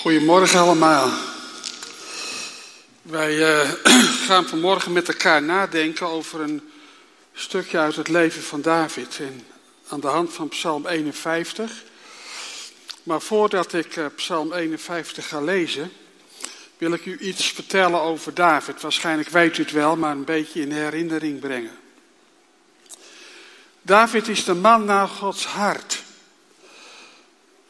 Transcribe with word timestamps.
Goedemorgen 0.00 0.60
allemaal. 0.60 1.10
Wij 3.02 3.36
uh, 3.36 3.70
gaan 4.26 4.46
vanmorgen 4.46 4.92
met 4.92 5.08
elkaar 5.08 5.42
nadenken 5.42 6.06
over 6.06 6.40
een 6.40 6.70
stukje 7.32 7.78
uit 7.78 7.96
het 7.96 8.08
leven 8.08 8.42
van 8.42 8.60
David. 8.62 9.18
En 9.18 9.46
aan 9.88 10.00
de 10.00 10.06
hand 10.06 10.32
van 10.32 10.48
Psalm 10.48 10.86
51. 10.86 11.82
Maar 13.02 13.20
voordat 13.20 13.72
ik 13.72 13.96
uh, 13.96 14.06
Psalm 14.14 14.52
51 14.52 15.28
ga 15.28 15.40
lezen, 15.40 15.92
wil 16.78 16.92
ik 16.92 17.06
u 17.06 17.18
iets 17.18 17.46
vertellen 17.46 18.00
over 18.00 18.34
David. 18.34 18.80
Waarschijnlijk 18.80 19.28
weet 19.28 19.58
u 19.58 19.62
het 19.62 19.72
wel, 19.72 19.96
maar 19.96 20.12
een 20.12 20.24
beetje 20.24 20.60
in 20.60 20.72
herinnering 20.72 21.40
brengen. 21.40 21.78
David 23.82 24.28
is 24.28 24.44
de 24.44 24.54
man 24.54 24.84
naar 24.84 25.08
Gods 25.08 25.44
hart. 25.44 25.99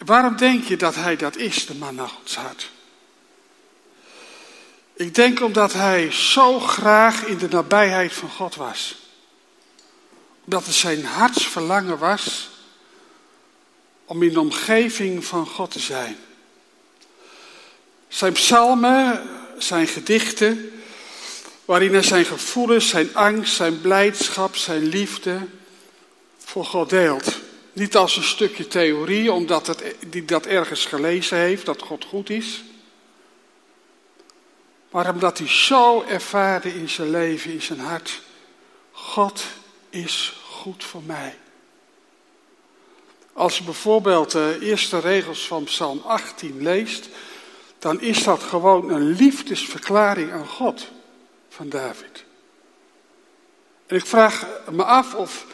Waarom 0.04 0.36
denk 0.36 0.64
je 0.64 0.76
dat 0.76 0.94
hij 0.94 1.16
dat 1.16 1.36
is, 1.36 1.66
de 1.66 1.74
man 1.74 1.94
naar 1.94 2.08
Gods 2.08 2.36
hart? 2.36 2.70
Ik 4.92 5.14
denk 5.14 5.40
omdat 5.40 5.72
hij 5.72 6.12
zo 6.12 6.60
graag 6.60 7.24
in 7.24 7.38
de 7.38 7.48
nabijheid 7.48 8.12
van 8.12 8.30
God 8.30 8.54
was. 8.54 8.96
Omdat 10.44 10.66
het 10.66 10.74
zijn 10.74 11.04
hartsverlangen 11.04 11.98
was 11.98 12.50
om 14.04 14.22
in 14.22 14.32
de 14.32 14.40
omgeving 14.40 15.24
van 15.24 15.46
God 15.46 15.70
te 15.70 15.78
zijn. 15.78 16.16
Zijn 18.08 18.32
psalmen, 18.32 19.28
zijn 19.58 19.86
gedichten, 19.86 20.82
waarin 21.64 21.92
hij 21.92 22.02
zijn 22.02 22.24
gevoelens, 22.24 22.88
zijn 22.88 23.14
angst, 23.14 23.54
zijn 23.54 23.80
blijdschap, 23.80 24.56
zijn 24.56 24.82
liefde 24.82 25.46
voor 26.38 26.64
God 26.64 26.90
deelt. 26.90 27.40
Niet 27.80 27.96
als 27.96 28.16
een 28.16 28.22
stukje 28.22 28.66
theorie, 28.66 29.32
omdat 29.32 29.66
het, 29.66 29.94
die 30.06 30.24
dat 30.24 30.46
ergens 30.46 30.86
gelezen 30.86 31.38
heeft, 31.38 31.66
dat 31.66 31.82
God 31.82 32.04
goed 32.04 32.30
is. 32.30 32.64
Maar 34.90 35.10
omdat 35.10 35.38
hij 35.38 35.48
zo 35.48 36.02
ervaarde 36.02 36.74
in 36.74 36.88
zijn 36.88 37.10
leven, 37.10 37.52
in 37.52 37.62
zijn 37.62 37.78
hart. 37.78 38.20
God 38.92 39.42
is 39.90 40.40
goed 40.48 40.84
voor 40.84 41.02
mij. 41.02 41.38
Als 43.32 43.58
je 43.58 43.64
bijvoorbeeld 43.64 44.30
de 44.30 44.58
eerste 44.60 44.98
regels 44.98 45.46
van 45.46 45.64
Psalm 45.64 46.02
18 46.04 46.62
leest, 46.62 47.08
dan 47.78 48.00
is 48.00 48.22
dat 48.22 48.42
gewoon 48.42 48.90
een 48.90 49.10
liefdesverklaring 49.10 50.32
aan 50.32 50.46
God 50.46 50.86
van 51.48 51.68
David. 51.68 52.24
En 53.86 53.96
ik 53.96 54.06
vraag 54.06 54.46
me 54.70 54.84
af 54.84 55.14
of 55.14 55.46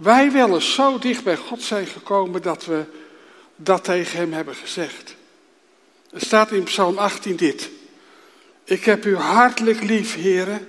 wij 0.00 0.32
wel 0.32 0.54
eens 0.54 0.74
zo 0.74 0.98
dicht 0.98 1.24
bij 1.24 1.36
God 1.36 1.62
zijn 1.62 1.86
gekomen 1.86 2.42
dat 2.42 2.64
we 2.64 2.84
dat 3.56 3.84
tegen 3.84 4.18
hem 4.18 4.32
hebben 4.32 4.54
gezegd. 4.54 5.14
Er 6.10 6.20
staat 6.20 6.52
in 6.52 6.62
Psalm 6.62 6.98
18 6.98 7.36
dit. 7.36 7.70
Ik 8.64 8.84
heb 8.84 9.04
u 9.04 9.16
hartelijk 9.16 9.82
lief, 9.82 10.14
heren, 10.14 10.68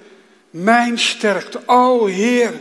mijn 0.49 0.99
sterkte. 0.99 1.61
O 1.65 2.05
Heer, 2.05 2.53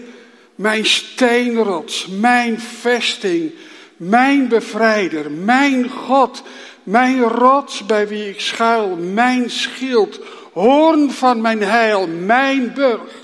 mijn 0.54 0.86
steenrots, 0.86 2.06
mijn 2.06 2.60
vesting, 2.60 3.52
mijn 3.96 4.48
bevrijder, 4.48 5.30
mijn 5.30 5.88
God, 5.88 6.42
mijn 6.82 7.22
rots 7.22 7.86
bij 7.86 8.08
wie 8.08 8.28
ik 8.28 8.40
schuil, 8.40 8.96
mijn 8.96 9.50
schild, 9.50 10.20
hoorn 10.52 11.10
van 11.10 11.40
mijn 11.40 11.62
heil, 11.62 12.06
mijn 12.06 12.72
burcht. 12.74 13.19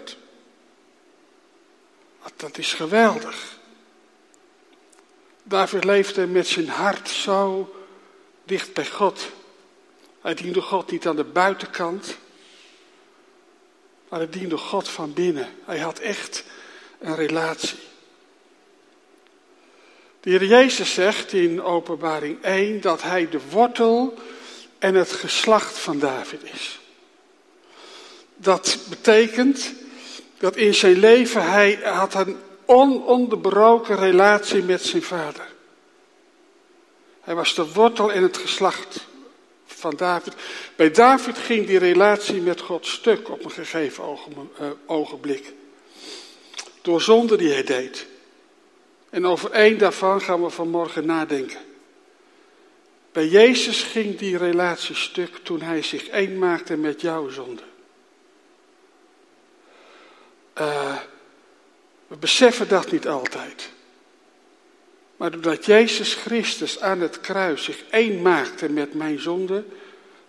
Dat 2.36 2.58
is 2.58 2.74
geweldig. 2.74 3.58
David 5.42 5.84
leefde 5.84 6.26
met 6.26 6.46
zijn 6.46 6.68
hart 6.68 7.08
zo 7.08 7.74
dicht 8.44 8.72
bij 8.72 8.86
God. 8.86 9.30
Hij 10.20 10.34
diende 10.34 10.60
God 10.60 10.90
niet 10.90 11.06
aan 11.06 11.16
de 11.16 11.24
buitenkant, 11.24 12.16
maar 14.08 14.18
hij 14.18 14.28
diende 14.30 14.56
God 14.56 14.88
van 14.88 15.12
binnen. 15.12 15.48
Hij 15.64 15.78
had 15.78 15.98
echt 15.98 16.44
een 16.98 17.14
relatie. 17.14 17.78
De 20.20 20.30
Heer 20.30 20.44
Jezus 20.44 20.94
zegt 20.94 21.32
in 21.32 21.62
Openbaring 21.62 22.42
1 22.42 22.80
dat 22.80 23.02
hij 23.02 23.28
de 23.28 23.40
wortel 23.50 24.18
en 24.78 24.94
het 24.94 25.12
geslacht 25.12 25.78
van 25.78 25.98
David 25.98 26.42
is. 26.42 26.80
Dat 28.36 28.78
betekent 28.88 29.72
dat 30.38 30.56
in 30.56 30.74
zijn 30.74 30.98
leven 30.98 31.50
hij 31.50 31.78
had 31.82 32.14
een 32.14 32.36
ononderbroken 32.64 33.96
relatie 33.96 34.62
met 34.62 34.82
zijn 34.82 35.02
vader. 35.02 35.54
Hij 37.20 37.34
was 37.34 37.54
de 37.54 37.72
wortel 37.72 38.10
in 38.10 38.22
het 38.22 38.36
geslacht 38.36 39.06
van 39.66 39.96
David. 39.96 40.34
Bij 40.76 40.90
David 40.90 41.38
ging 41.38 41.66
die 41.66 41.78
relatie 41.78 42.40
met 42.40 42.60
God 42.60 42.86
stuk 42.86 43.30
op 43.30 43.44
een 43.44 43.50
gegeven 43.50 44.04
eh, 44.58 44.66
ogenblik. 44.86 45.52
Door 46.82 47.00
zonde 47.00 47.36
die 47.36 47.52
hij 47.52 47.64
deed. 47.64 48.06
En 49.10 49.26
over 49.26 49.50
één 49.50 49.78
daarvan 49.78 50.20
gaan 50.20 50.42
we 50.42 50.50
vanmorgen 50.50 51.06
nadenken. 51.06 51.60
Bij 53.12 53.28
Jezus 53.28 53.82
ging 53.82 54.18
die 54.18 54.36
relatie 54.36 54.94
stuk 54.94 55.36
toen 55.42 55.60
hij 55.60 55.82
zich 55.82 56.08
één 56.08 56.38
maakte 56.38 56.76
met 56.76 57.00
jouw 57.00 57.28
zonde. 57.28 57.62
Uh, 60.58 60.96
we 62.06 62.16
beseffen 62.16 62.68
dat 62.68 62.90
niet 62.90 63.08
altijd. 63.08 63.70
Maar 65.16 65.30
doordat 65.30 65.64
Jezus 65.64 66.14
Christus 66.14 66.80
aan 66.80 67.00
het 67.00 67.20
kruis 67.20 67.64
zich 67.64 67.84
één 67.90 68.22
maakte 68.22 68.70
met 68.70 68.94
mijn 68.94 69.18
zonde, 69.18 69.64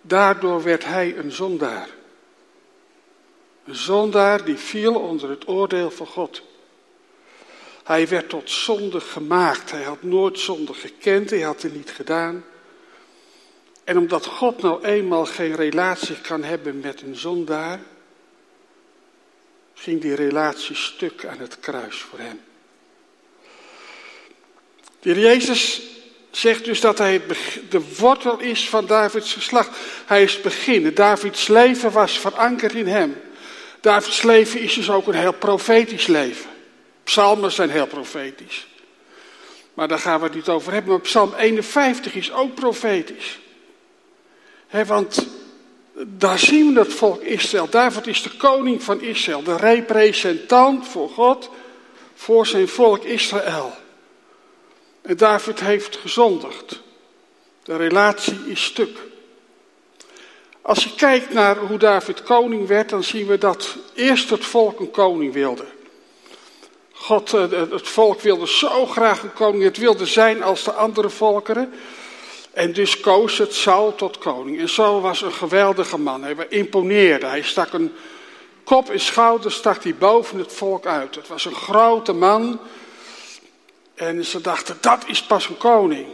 daardoor 0.00 0.62
werd 0.62 0.84
hij 0.84 1.16
een 1.16 1.32
zondaar. 1.32 1.88
Een 3.64 3.74
zondaar 3.74 4.44
die 4.44 4.56
viel 4.56 4.94
onder 4.94 5.30
het 5.30 5.48
oordeel 5.48 5.90
van 5.90 6.06
God. 6.06 6.42
Hij 7.84 8.08
werd 8.08 8.28
tot 8.28 8.50
zonde 8.50 9.00
gemaakt. 9.00 9.70
Hij 9.70 9.82
had 9.82 10.02
nooit 10.02 10.38
zonde 10.38 10.74
gekend, 10.74 11.30
hij 11.30 11.40
had 11.40 11.62
het 11.62 11.74
niet 11.74 11.90
gedaan. 11.90 12.44
En 13.84 13.98
omdat 13.98 14.26
God 14.26 14.62
nou 14.62 14.84
eenmaal 14.84 15.26
geen 15.26 15.54
relatie 15.54 16.20
kan 16.20 16.42
hebben 16.42 16.80
met 16.80 17.02
een 17.02 17.16
zondaar, 17.16 17.80
ging 19.78 20.00
die 20.00 20.14
relatie 20.14 20.76
stuk 20.76 21.24
aan 21.24 21.38
het 21.38 21.60
kruis 21.60 21.96
voor 21.96 22.18
hem. 22.18 22.40
De 25.00 25.20
Jezus 25.20 25.82
zegt 26.30 26.64
dus 26.64 26.80
dat 26.80 26.98
hij 26.98 27.22
de 27.68 27.94
wortel 27.98 28.40
is 28.40 28.68
van 28.68 28.86
Davids 28.86 29.32
geslacht. 29.32 29.78
Hij 30.06 30.22
is 30.22 30.32
het 30.32 30.42
begin. 30.42 30.94
Davids 30.94 31.48
leven 31.48 31.90
was 31.90 32.18
verankerd 32.18 32.74
in 32.74 32.86
hem. 32.86 33.20
Davids 33.80 34.22
leven 34.22 34.60
is 34.60 34.74
dus 34.74 34.90
ook 34.90 35.06
een 35.06 35.14
heel 35.14 35.32
profetisch 35.32 36.06
leven. 36.06 36.50
Psalmen 37.04 37.52
zijn 37.52 37.70
heel 37.70 37.86
profetisch. 37.86 38.66
Maar 39.74 39.88
daar 39.88 39.98
gaan 39.98 40.18
we 40.18 40.24
het 40.24 40.34
niet 40.34 40.48
over 40.48 40.72
hebben. 40.72 40.90
Maar 40.90 41.00
Psalm 41.00 41.34
51 41.34 42.14
is 42.14 42.32
ook 42.32 42.54
profetisch. 42.54 43.38
He, 44.66 44.84
want 44.84 45.26
daar 46.06 46.38
zien 46.38 46.74
we 46.74 46.80
het 46.80 46.94
volk 46.94 47.22
Israël. 47.22 47.68
David 47.70 48.06
is 48.06 48.22
de 48.22 48.36
koning 48.36 48.82
van 48.82 49.00
Israël, 49.00 49.42
de 49.42 49.56
representant 49.56 50.88
voor 50.88 51.08
God, 51.08 51.50
voor 52.14 52.46
zijn 52.46 52.68
volk 52.68 53.04
Israël. 53.04 53.72
En 55.02 55.16
David 55.16 55.60
heeft 55.60 55.96
gezondigd. 55.96 56.80
De 57.62 57.76
relatie 57.76 58.38
is 58.46 58.64
stuk. 58.64 58.98
Als 60.62 60.84
je 60.84 60.94
kijkt 60.94 61.32
naar 61.32 61.56
hoe 61.56 61.78
David 61.78 62.22
koning 62.22 62.66
werd, 62.66 62.88
dan 62.88 63.04
zien 63.04 63.26
we 63.26 63.38
dat 63.38 63.76
eerst 63.94 64.30
het 64.30 64.44
volk 64.44 64.80
een 64.80 64.90
koning 64.90 65.32
wilde. 65.32 65.64
God, 66.92 67.34
eh, 67.34 67.50
het 67.50 67.88
volk 67.88 68.20
wilde 68.20 68.48
zo 68.48 68.86
graag 68.86 69.22
een 69.22 69.32
koning, 69.32 69.62
het 69.62 69.76
wilde 69.76 70.06
zijn 70.06 70.42
als 70.42 70.64
de 70.64 70.72
andere 70.72 71.10
volkeren. 71.10 71.72
En 72.58 72.72
dus 72.72 73.00
koos 73.00 73.38
het 73.38 73.54
Saul 73.54 73.94
tot 73.94 74.18
koning. 74.18 74.60
En 74.60 74.68
Saul 74.68 75.00
was 75.00 75.22
een 75.22 75.32
geweldige 75.32 75.98
man. 75.98 76.22
Hij 76.22 76.46
imponeerde. 76.48 77.26
Hij 77.26 77.42
stak 77.42 77.72
een 77.72 77.92
kop 78.64 78.90
en 78.90 79.00
schouder 79.00 79.52
stak 79.52 79.82
hij 79.82 79.94
boven 79.94 80.38
het 80.38 80.52
volk 80.52 80.86
uit. 80.86 81.14
Het 81.14 81.28
was 81.28 81.44
een 81.44 81.54
grote 81.54 82.12
man. 82.12 82.60
En 83.94 84.24
ze 84.24 84.40
dachten, 84.40 84.76
dat 84.80 85.04
is 85.06 85.22
pas 85.22 85.48
een 85.48 85.56
koning. 85.56 86.06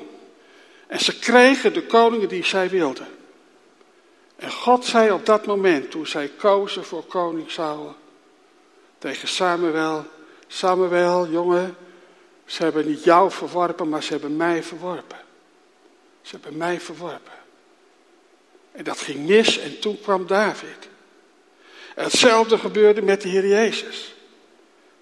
En 0.87 1.00
ze 1.00 1.19
kregen 1.19 1.73
de 1.73 1.87
koningen 1.87 2.29
die 2.29 2.44
zij 2.44 2.69
wilden. 2.69 3.08
En 4.37 4.52
God 4.52 4.85
zei 4.85 5.11
op 5.11 5.26
dat 5.26 5.47
moment, 5.47 5.90
toen 5.90 6.06
zij 6.06 6.31
kozen 6.38 6.85
voor 6.85 7.05
koning 7.05 7.50
Saul, 7.50 7.94
tegen 8.99 9.29
Samuel, 9.29 10.06
Samuel, 10.47 11.29
jongen, 11.29 11.76
ze 12.44 12.62
hebben 12.62 12.87
niet 12.87 13.05
jou 13.05 13.31
verworpen, 13.31 13.88
maar 13.88 14.02
ze 14.02 14.12
hebben 14.12 14.37
mij 14.37 14.62
verworpen. 14.62 15.24
Ze 16.25 16.31
hebben 16.31 16.56
mij 16.56 16.81
verworpen. 16.81 17.32
En 18.73 18.85
dat 18.85 18.99
ging 18.99 19.26
mis 19.26 19.59
en 19.59 19.79
toen 19.79 20.00
kwam 20.00 20.26
David. 20.26 20.88
hetzelfde 21.94 22.59
gebeurde 22.59 23.03
met 23.03 23.23
de 23.23 23.29
Heer 23.29 23.47
Jezus. 23.47 24.15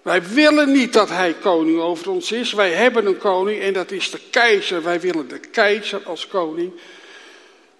Wij 0.01 0.23
willen 0.23 0.71
niet 0.71 0.93
dat 0.93 1.09
Hij 1.09 1.33
koning 1.33 1.79
over 1.79 2.09
ons 2.09 2.31
is. 2.31 2.53
Wij 2.53 2.71
hebben 2.73 3.05
een 3.05 3.17
koning 3.17 3.61
en 3.61 3.73
dat 3.73 3.91
is 3.91 4.11
de 4.11 4.19
keizer. 4.29 4.83
Wij 4.83 4.99
willen 4.99 5.27
de 5.27 5.39
keizer 5.39 6.01
als 6.03 6.27
koning. 6.27 6.73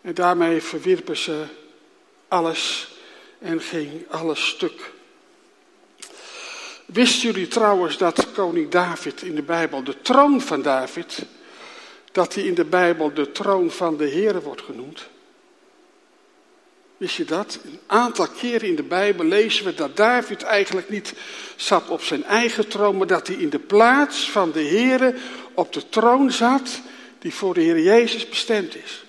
En 0.02 0.14
daarmee 0.14 0.62
verwierpen 0.62 1.18
ze 1.18 1.44
alles 2.28 2.88
en 3.40 3.62
ging 3.62 4.06
alles 4.10 4.48
stuk. 4.48 4.92
Wisten 6.86 7.32
jullie 7.32 7.48
trouwens 7.48 7.98
dat 7.98 8.32
koning 8.32 8.70
David 8.70 9.22
in 9.22 9.36
de 9.36 9.42
Bijbel, 9.42 9.84
de 9.84 10.02
troon 10.02 10.42
van 10.42 10.62
David, 10.62 11.26
dat 12.14 12.34
hij 12.34 12.44
in 12.44 12.54
de 12.54 12.66
Bijbel 12.66 13.14
de 13.14 13.32
troon 13.32 13.72
van 13.72 13.98
de 13.98 14.06
Heer 14.06 14.42
wordt 14.42 14.62
genoemd? 14.62 15.08
Wist 16.98 17.16
je 17.16 17.26
dat? 17.26 17.60
Een 17.64 17.80
aantal 17.88 18.28
keren 18.28 18.68
in 18.68 18.76
de 18.76 18.84
Bijbel 18.84 19.26
lezen 19.26 19.66
we 19.66 19.74
dat 19.74 19.98
David 19.98 20.44
eigenlijk 20.44 20.90
niet 20.90 21.14
zat 21.56 21.90
op 21.90 22.02
zijn 22.02 22.24
eigen 22.24 22.68
troon, 22.68 22.98
maar 22.98 23.08
dat 23.08 23.28
hij 23.28 23.36
in 23.36 23.50
de 23.50 23.60
plaats 23.60 24.32
van 24.32 24.52
de 24.52 24.62
Heer 24.62 25.16
op 25.54 25.74
de 25.74 25.90
troon 25.90 26.32
zat 26.32 26.82
die 27.20 27.34
voor 27.34 27.54
de 27.54 27.62
Heer 27.62 27.80
Jezus 27.80 28.30
bestemd 28.30 28.76
is. 28.76 29.03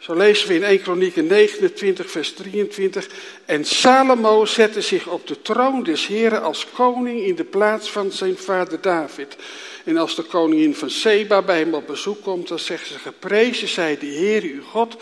Zo 0.00 0.14
lezen 0.14 0.48
we 0.48 0.54
in 0.54 0.62
1 0.62 0.80
Kronieken 0.80 1.26
29, 1.26 2.10
vers 2.10 2.32
23. 2.32 3.08
En 3.44 3.64
Salomo 3.64 4.44
zette 4.44 4.80
zich 4.80 5.06
op 5.06 5.26
de 5.26 5.42
troon 5.42 5.82
des 5.82 6.06
Heren 6.06 6.42
als 6.42 6.66
koning 6.72 7.20
in 7.20 7.34
de 7.34 7.44
plaats 7.44 7.90
van 7.90 8.12
zijn 8.12 8.36
vader 8.36 8.80
David. 8.80 9.36
En 9.84 9.96
als 9.96 10.14
de 10.16 10.22
koningin 10.22 10.74
van 10.74 10.90
Seba 10.90 11.42
bij 11.42 11.58
hem 11.58 11.74
op 11.74 11.86
bezoek 11.86 12.22
komt, 12.22 12.48
dan 12.48 12.58
zegt 12.58 12.86
ze: 12.86 12.98
Geprezen 12.98 13.68
zij 13.68 13.98
de 13.98 14.06
Heer 14.06 14.42
uw 14.42 14.62
God, 14.62 14.96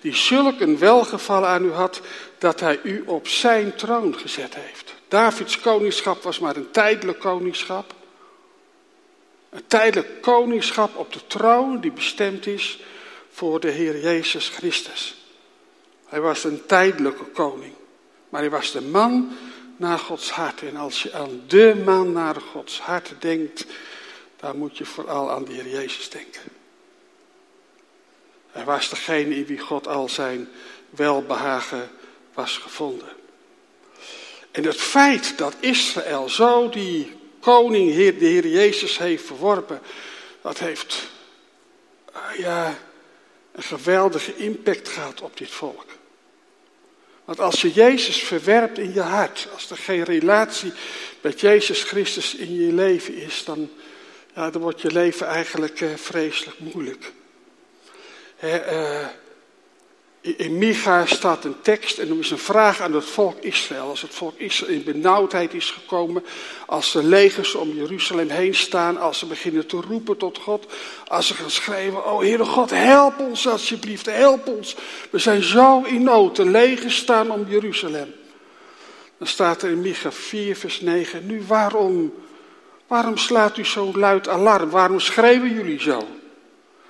die 0.00 0.14
zulk 0.14 0.60
een 0.60 0.78
welgevallen 0.78 1.48
aan 1.48 1.64
u 1.64 1.70
had, 1.70 2.00
dat 2.38 2.60
hij 2.60 2.80
u 2.82 3.02
op 3.06 3.28
zijn 3.28 3.74
troon 3.74 4.18
gezet 4.18 4.54
heeft. 4.54 4.94
Davids 5.08 5.60
koningschap 5.60 6.22
was 6.22 6.38
maar 6.38 6.56
een 6.56 6.70
tijdelijk 6.70 7.18
koningschap. 7.18 7.94
Een 9.50 9.66
tijdelijk 9.66 10.20
koningschap 10.20 10.96
op 10.96 11.12
de 11.12 11.20
troon 11.26 11.80
die 11.80 11.92
bestemd 11.92 12.46
is 12.46 12.78
voor 13.32 13.60
de 13.60 13.70
Heer 13.70 14.00
Jezus 14.00 14.48
Christus. 14.48 15.16
Hij 16.06 16.20
was 16.20 16.44
een 16.44 16.66
tijdelijke 16.66 17.24
koning, 17.24 17.74
maar 18.28 18.40
hij 18.40 18.50
was 18.50 18.72
de 18.72 18.80
man 18.80 19.36
naar 19.76 19.98
Gods 19.98 20.30
hart. 20.30 20.62
En 20.62 20.76
als 20.76 21.02
je 21.02 21.12
aan 21.12 21.42
de 21.46 21.82
man 21.84 22.12
naar 22.12 22.34
Gods 22.34 22.80
hart 22.80 23.14
denkt, 23.18 23.66
dan 24.36 24.56
moet 24.56 24.78
je 24.78 24.84
vooral 24.84 25.30
aan 25.30 25.44
de 25.44 25.52
Heer 25.52 25.68
Jezus 25.68 26.10
denken. 26.10 26.42
Hij 28.50 28.64
was 28.64 28.88
degene 28.88 29.36
in 29.36 29.46
wie 29.46 29.58
God 29.58 29.88
al 29.88 30.08
zijn 30.08 30.48
welbehagen 30.90 31.90
was 32.34 32.58
gevonden. 32.58 33.08
En 34.50 34.64
het 34.64 34.80
feit 34.80 35.38
dat 35.38 35.54
Israël 35.60 36.28
zo 36.28 36.68
die 36.68 37.16
koning, 37.40 37.94
de 37.94 38.26
Heer 38.26 38.46
Jezus, 38.46 38.98
heeft 38.98 39.24
verworpen, 39.24 39.80
dat 40.42 40.58
heeft, 40.58 41.08
ah 42.12 42.36
ja, 42.36 42.78
een 43.52 43.62
geweldige 43.62 44.36
impact 44.36 44.88
gehad 44.88 45.20
op 45.20 45.36
dit 45.36 45.50
volk. 45.50 45.86
Want 47.24 47.40
als 47.40 47.60
je 47.60 47.72
Jezus 47.72 48.22
verwerpt 48.22 48.78
in 48.78 48.92
je 48.92 49.00
hart, 49.00 49.48
als 49.52 49.70
er 49.70 49.76
geen 49.76 50.02
relatie 50.02 50.72
met 51.20 51.40
Jezus 51.40 51.82
Christus 51.82 52.34
in 52.34 52.56
je 52.56 52.72
leven 52.72 53.14
is, 53.14 53.44
dan, 53.44 53.70
ja, 54.34 54.50
dan 54.50 54.62
wordt 54.62 54.80
je 54.80 54.90
leven 54.90 55.26
eigenlijk 55.26 55.80
uh, 55.80 55.94
vreselijk 55.94 56.58
moeilijk. 56.58 57.12
He, 58.36 58.56
in 60.22 60.58
Micha 60.58 61.06
staat 61.06 61.44
een 61.44 61.60
tekst 61.60 61.98
en 61.98 62.10
er 62.10 62.18
is 62.18 62.30
een 62.30 62.38
vraag 62.38 62.80
aan 62.80 62.92
het 62.92 63.04
volk 63.04 63.36
Israël. 63.40 63.88
Als 63.88 64.02
het 64.02 64.14
volk 64.14 64.38
Israël 64.38 64.72
in 64.72 64.84
benauwdheid 64.84 65.54
is 65.54 65.70
gekomen, 65.70 66.24
als 66.66 66.92
de 66.92 67.04
legers 67.04 67.54
om 67.54 67.74
Jeruzalem 67.74 68.28
heen 68.28 68.54
staan, 68.54 68.98
als 68.98 69.18
ze 69.18 69.26
beginnen 69.26 69.66
te 69.66 69.80
roepen 69.88 70.16
tot 70.16 70.38
God, 70.38 70.66
als 71.06 71.26
ze 71.26 71.34
gaan 71.34 71.50
schrijven, 71.50 72.06
oh 72.06 72.20
Heere 72.20 72.44
God, 72.44 72.70
help 72.70 73.18
ons 73.18 73.48
alsjeblieft, 73.48 74.06
help 74.06 74.46
ons. 74.46 74.76
We 75.10 75.18
zijn 75.18 75.42
zo 75.42 75.82
in 75.82 76.02
nood, 76.02 76.36
de 76.36 76.46
legers 76.46 76.96
staan 76.96 77.30
om 77.30 77.48
Jeruzalem. 77.48 78.14
Dan 79.18 79.26
staat 79.26 79.62
er 79.62 79.70
in 79.70 79.80
Micha 79.80 80.12
4 80.12 80.56
vers 80.56 80.80
9, 80.80 81.26
nu 81.26 81.42
waarom, 81.46 82.14
waarom 82.86 83.16
slaat 83.16 83.56
u 83.56 83.64
zo 83.64 83.92
luid 83.94 84.28
alarm? 84.28 84.70
Waarom 84.70 85.00
schreeuwen 85.00 85.52
jullie 85.52 85.80
zo 85.80 86.06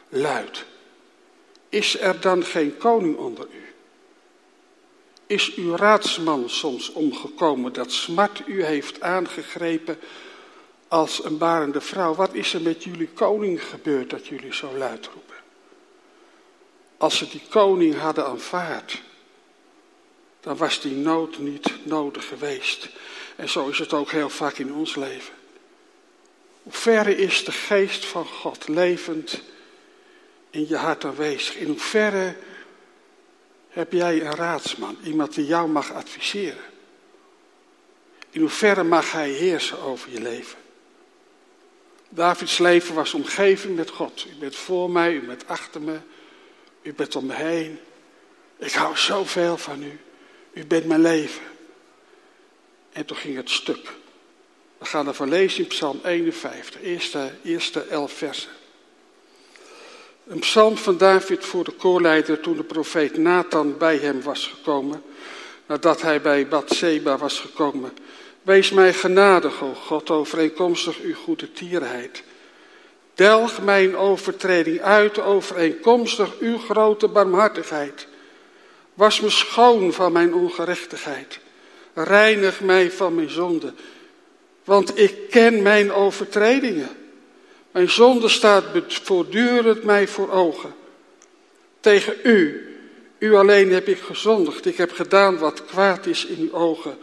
luid? 0.08 0.64
Is 1.72 2.00
er 2.00 2.20
dan 2.20 2.44
geen 2.44 2.76
koning 2.76 3.16
onder 3.16 3.46
u? 3.52 3.64
Is 5.26 5.54
uw 5.54 5.76
raadsman 5.76 6.50
soms 6.50 6.92
omgekomen 6.92 7.72
dat 7.72 7.92
smart 7.92 8.42
u 8.46 8.64
heeft 8.64 9.00
aangegrepen 9.00 9.98
als 10.88 11.24
een 11.24 11.38
barende 11.38 11.80
vrouw? 11.80 12.14
Wat 12.14 12.34
is 12.34 12.54
er 12.54 12.60
met 12.60 12.84
jullie 12.84 13.08
koning 13.08 13.64
gebeurd 13.64 14.10
dat 14.10 14.26
jullie 14.26 14.54
zo 14.54 14.76
luid 14.76 15.06
roepen? 15.06 15.36
Als 16.96 17.16
ze 17.16 17.28
die 17.28 17.42
koning 17.50 17.98
hadden 17.98 18.26
aanvaard, 18.26 19.02
dan 20.40 20.56
was 20.56 20.80
die 20.80 20.94
nood 20.94 21.38
niet 21.38 21.72
nodig 21.82 22.28
geweest. 22.28 22.88
En 23.36 23.48
zo 23.48 23.68
is 23.68 23.78
het 23.78 23.92
ook 23.92 24.10
heel 24.10 24.30
vaak 24.30 24.58
in 24.58 24.74
ons 24.74 24.96
leven. 24.96 25.34
Hoe 26.62 26.72
verre 26.72 27.16
is 27.16 27.44
de 27.44 27.52
geest 27.52 28.04
van 28.04 28.26
God 28.26 28.68
levend 28.68 29.42
in 30.52 30.68
je 30.68 30.76
hart 30.76 31.04
aanwezig? 31.04 31.56
In 31.56 31.66
hoeverre 31.66 32.34
heb 33.68 33.92
jij 33.92 34.20
een 34.20 34.34
raadsman, 34.34 34.96
iemand 35.04 35.34
die 35.34 35.46
jou 35.46 35.68
mag 35.68 35.92
adviseren? 35.92 36.64
In 38.30 38.40
hoeverre 38.40 38.82
mag 38.82 39.12
hij 39.12 39.30
heersen 39.30 39.78
over 39.78 40.10
je 40.10 40.20
leven? 40.20 40.58
Davids 42.08 42.58
leven 42.58 42.94
was 42.94 43.14
omgeven 43.14 43.74
met 43.74 43.90
God. 43.90 44.26
U 44.30 44.38
bent 44.38 44.56
voor 44.56 44.90
mij, 44.90 45.14
u 45.14 45.26
bent 45.26 45.48
achter 45.48 45.80
me, 45.80 45.98
u 46.82 46.92
bent 46.92 47.16
om 47.16 47.26
me 47.26 47.34
heen. 47.34 47.78
Ik 48.56 48.72
hou 48.72 48.96
zoveel 48.96 49.56
van 49.56 49.82
u. 49.82 50.00
U 50.52 50.66
bent 50.66 50.86
mijn 50.86 51.00
leven. 51.00 51.42
En 52.92 53.04
toen 53.04 53.16
ging 53.16 53.36
het 53.36 53.50
stuk. 53.50 53.92
We 54.78 54.84
gaan 54.84 55.06
ervan 55.06 55.28
lezen 55.28 55.62
in 55.62 55.68
Psalm 55.68 56.00
51, 56.04 56.82
eerste, 56.82 57.32
eerste 57.44 57.80
elf 57.80 58.12
versen. 58.12 58.50
Een 60.32 60.38
psalm 60.38 60.76
van 60.76 60.96
David 60.96 61.44
voor 61.44 61.64
de 61.64 61.70
koorleider 61.70 62.40
toen 62.40 62.56
de 62.56 62.62
profeet 62.62 63.16
Nathan 63.16 63.78
bij 63.78 63.96
hem 63.96 64.22
was 64.22 64.46
gekomen, 64.46 65.02
nadat 65.66 66.02
hij 66.02 66.20
bij 66.20 66.48
Bathseba 66.48 67.18
was 67.18 67.40
gekomen. 67.40 67.92
Wees 68.42 68.70
mij 68.70 68.92
genadig, 68.92 69.62
o 69.62 69.74
God, 69.74 70.10
overeenkomstig 70.10 71.00
uw 71.00 71.14
goede 71.14 71.52
tierheid. 71.52 72.22
Delg 73.14 73.62
mijn 73.62 73.96
overtreding 73.96 74.80
uit, 74.80 75.20
overeenkomstig 75.20 76.38
uw 76.38 76.58
grote 76.58 77.08
barmhartigheid. 77.08 78.06
Was 78.94 79.20
me 79.20 79.30
schoon 79.30 79.92
van 79.92 80.12
mijn 80.12 80.34
ongerechtigheid. 80.34 81.38
Reinig 81.94 82.60
mij 82.60 82.90
van 82.90 83.14
mijn 83.14 83.30
zonde, 83.30 83.72
want 84.64 84.98
ik 84.98 85.30
ken 85.30 85.62
mijn 85.62 85.92
overtredingen. 85.92 87.01
Mijn 87.72 87.90
zonde 87.90 88.28
staat 88.28 88.64
voortdurend 88.86 89.84
mij 89.84 90.08
voor 90.08 90.30
ogen. 90.30 90.74
Tegen 91.80 92.14
u, 92.22 92.66
u 93.18 93.34
alleen 93.34 93.72
heb 93.72 93.88
ik 93.88 93.98
gezondigd. 93.98 94.66
Ik 94.66 94.76
heb 94.76 94.92
gedaan 94.92 95.38
wat 95.38 95.64
kwaad 95.64 96.06
is 96.06 96.26
in 96.26 96.38
uw 96.38 96.52
ogen. 96.52 96.98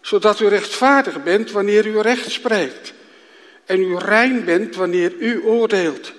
Zodat 0.00 0.40
u 0.40 0.46
rechtvaardig 0.48 1.22
bent 1.22 1.50
wanneer 1.50 1.86
u 1.86 2.00
recht 2.00 2.30
spreekt. 2.30 2.92
En 3.64 3.80
u 3.80 3.96
rein 3.96 4.44
bent 4.44 4.76
wanneer 4.76 5.12
u 5.18 5.42
oordeelt. 5.42 6.12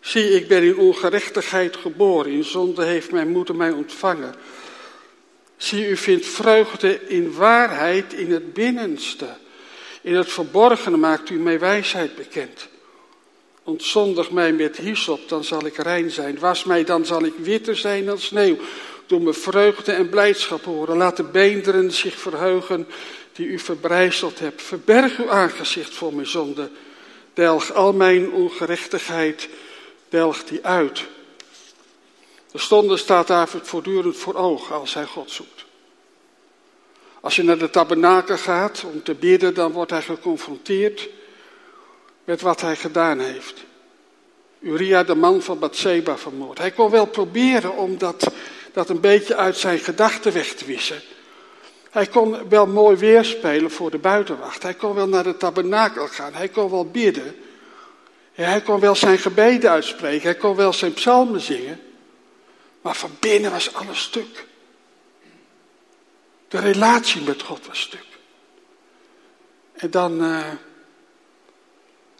Zie, 0.00 0.30
ik 0.30 0.48
ben 0.48 0.62
in 0.62 0.76
ongerechtigheid 0.76 1.76
geboren. 1.76 2.32
In 2.32 2.44
zonde 2.44 2.84
heeft 2.84 3.12
mijn 3.12 3.28
moeder 3.28 3.56
mij 3.56 3.70
ontvangen. 3.70 4.34
Zie, 5.56 5.88
u 5.88 5.96
vindt 5.96 6.26
vreugde 6.26 7.06
in 7.06 7.34
waarheid 7.34 8.12
in 8.12 8.32
het 8.32 8.52
binnenste. 8.52 9.26
In 10.00 10.14
het 10.14 10.32
verborgene 10.32 10.96
maakt 10.96 11.30
u 11.30 11.38
mij 11.38 11.58
wijsheid 11.58 12.16
bekend. 12.16 12.68
Ontzondig 13.64 14.30
mij 14.30 14.52
met 14.52 14.76
hyssop, 14.76 15.28
dan 15.28 15.44
zal 15.44 15.66
ik 15.66 15.76
rein 15.76 16.10
zijn. 16.10 16.38
Was 16.38 16.64
mij, 16.64 16.84
dan 16.84 17.06
zal 17.06 17.24
ik 17.24 17.34
witter 17.36 17.76
zijn 17.76 18.04
dan 18.04 18.18
sneeuw. 18.18 18.56
Doe 19.06 19.20
me 19.20 19.32
vreugde 19.32 19.92
en 19.92 20.08
blijdschap 20.08 20.64
horen. 20.64 20.96
Laat 20.96 21.16
de 21.16 21.22
beenderen 21.22 21.92
zich 21.92 22.14
verheugen 22.14 22.86
die 23.32 23.46
u 23.46 23.58
verbrijzeld 23.58 24.38
hebt. 24.38 24.62
Verberg 24.62 25.18
uw 25.18 25.30
aangezicht 25.30 25.94
voor 25.94 26.14
mijn 26.14 26.26
zonde. 26.26 26.70
Delg 27.34 27.72
al 27.72 27.92
mijn 27.92 28.32
ongerechtigheid, 28.32 29.48
delg 30.08 30.44
die 30.44 30.66
uit. 30.66 31.04
De 32.52 32.58
stonde 32.58 32.96
staat 32.96 33.26
David 33.26 33.68
voortdurend 33.68 34.16
voor 34.16 34.34
ogen 34.34 34.74
als 34.74 34.94
hij 34.94 35.04
God 35.04 35.30
zoekt. 35.30 35.64
Als 37.20 37.36
je 37.36 37.42
naar 37.42 37.58
de 37.58 37.70
tabernakel 37.70 38.36
gaat 38.36 38.84
om 38.92 39.02
te 39.02 39.14
bidden, 39.14 39.54
dan 39.54 39.72
wordt 39.72 39.90
hij 39.90 40.02
geconfronteerd 40.02 41.08
met 42.24 42.40
wat 42.40 42.60
hij 42.60 42.76
gedaan 42.76 43.18
heeft. 43.18 43.64
Uria, 44.60 45.02
de 45.02 45.14
man 45.14 45.42
van 45.42 45.58
Bathseba, 45.58 46.16
vermoord. 46.16 46.58
Hij 46.58 46.70
kon 46.70 46.90
wel 46.90 47.06
proberen 47.06 47.76
om 47.76 47.98
dat, 47.98 48.32
dat 48.72 48.88
een 48.88 49.00
beetje 49.00 49.36
uit 49.36 49.56
zijn 49.56 49.78
gedachten 49.78 50.32
weg 50.32 50.54
te 50.54 50.64
wissen. 50.64 51.00
Hij 51.90 52.06
kon 52.06 52.48
wel 52.48 52.66
mooi 52.66 52.96
weerspelen 52.96 53.70
voor 53.70 53.90
de 53.90 53.98
buitenwacht. 53.98 54.62
Hij 54.62 54.74
kon 54.74 54.94
wel 54.94 55.08
naar 55.08 55.24
de 55.24 55.36
tabernakel 55.36 56.06
gaan. 56.06 56.34
Hij 56.34 56.48
kon 56.48 56.70
wel 56.70 56.90
bidden. 56.90 57.34
Hij 58.32 58.60
kon 58.60 58.80
wel 58.80 58.94
zijn 58.94 59.18
gebeden 59.18 59.70
uitspreken, 59.70 60.22
hij 60.22 60.34
kon 60.34 60.56
wel 60.56 60.72
zijn 60.72 60.92
psalmen 60.92 61.40
zingen, 61.40 61.80
maar 62.80 62.94
van 62.94 63.10
binnen 63.20 63.50
was 63.50 63.74
alles 63.74 64.00
stuk. 64.00 64.46
De 66.48 66.58
relatie 66.58 67.22
met 67.22 67.42
God 67.42 67.66
was 67.66 67.80
stuk. 67.80 68.06
En 69.72 69.90
dan, 69.90 70.22
uh, 70.22 70.46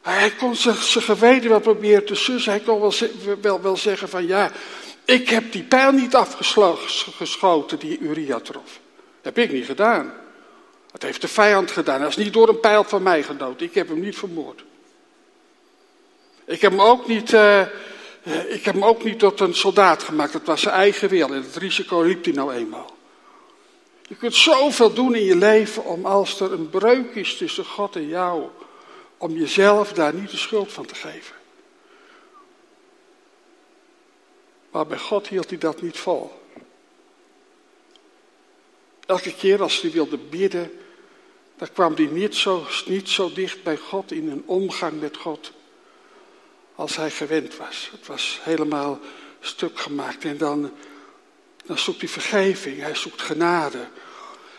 hij 0.02 0.30
kon 0.30 0.56
zijn, 0.56 0.76
geweten 0.76 1.50
wel 1.50 1.60
proberen 1.60 2.04
te 2.04 2.14
sussen. 2.14 2.52
Hij 2.52 2.60
kon 2.60 2.92
wel, 3.40 3.62
wel, 3.62 3.76
zeggen 3.76 4.08
van 4.08 4.26
ja, 4.26 4.50
ik 5.04 5.28
heb 5.28 5.52
die 5.52 5.62
pijl 5.62 5.92
niet 5.92 6.14
afgeschoten 6.14 7.78
die 7.78 7.98
Uria 7.98 8.40
trof. 8.40 8.80
Dat 9.22 9.34
heb 9.34 9.38
ik 9.38 9.52
niet 9.52 9.66
gedaan. 9.66 10.12
Dat 10.92 11.02
heeft 11.02 11.20
de 11.20 11.28
vijand 11.28 11.70
gedaan. 11.70 12.00
Hij 12.00 12.08
is 12.08 12.16
niet 12.16 12.32
door 12.32 12.48
een 12.48 12.60
pijl 12.60 12.84
van 12.84 13.02
mij 13.02 13.22
gedood. 13.22 13.60
Ik 13.60 13.74
heb 13.74 13.88
hem 13.88 14.00
niet 14.00 14.16
vermoord. 14.16 14.64
Ik 16.44 16.60
heb 16.60 16.70
hem 16.70 16.80
ook 16.80 17.06
niet, 17.06 17.32
uh, 17.32 17.60
ik 18.48 18.64
heb 18.64 18.74
hem 18.74 18.84
ook 18.84 19.04
niet 19.04 19.18
tot 19.18 19.40
een 19.40 19.54
soldaat 19.54 20.02
gemaakt. 20.02 20.32
Dat 20.32 20.44
was 20.44 20.60
zijn 20.60 20.74
eigen 20.74 21.08
wil. 21.08 21.28
En 21.28 21.42
het 21.42 21.56
risico 21.56 22.02
liep 22.02 22.24
hij 22.24 22.32
nou 22.32 22.52
eenmaal. 22.54 22.96
Je 24.08 24.14
kunt 24.14 24.34
zoveel 24.34 24.92
doen 24.92 25.14
in 25.14 25.24
je 25.24 25.36
leven 25.36 25.84
om 25.84 26.06
als 26.06 26.40
er 26.40 26.52
een 26.52 26.70
breuk 26.70 27.14
is 27.14 27.36
tussen 27.36 27.64
God 27.64 27.96
en 27.96 28.08
jou, 28.08 28.42
om 29.22 29.36
jezelf 29.36 29.92
daar 29.92 30.14
niet 30.14 30.30
de 30.30 30.36
schuld 30.36 30.72
van 30.72 30.86
te 30.86 30.94
geven. 30.94 31.34
Maar 34.70 34.86
bij 34.86 34.98
God 34.98 35.28
hield 35.28 35.48
hij 35.48 35.58
dat 35.58 35.82
niet 35.82 35.98
vol. 35.98 36.42
Elke 39.06 39.34
keer 39.34 39.62
als 39.62 39.80
hij 39.80 39.90
wilde 39.90 40.18
bidden, 40.18 40.70
dan 41.56 41.72
kwam 41.72 41.94
hij 41.94 42.06
niet 42.06 42.34
zo, 42.34 42.66
niet 42.86 43.08
zo 43.08 43.32
dicht 43.32 43.62
bij 43.62 43.76
God 43.76 44.12
in 44.12 44.30
een 44.30 44.42
omgang 44.46 45.00
met 45.00 45.16
God 45.16 45.52
als 46.74 46.96
hij 46.96 47.10
gewend 47.10 47.56
was. 47.56 47.88
Het 47.92 48.06
was 48.06 48.40
helemaal 48.42 48.98
stuk 49.40 49.80
gemaakt. 49.80 50.24
En 50.24 50.38
dan, 50.38 50.72
dan 51.64 51.78
zoekt 51.78 52.00
hij 52.00 52.08
vergeving, 52.08 52.80
hij 52.80 52.94
zoekt 52.94 53.22
genade. 53.22 53.88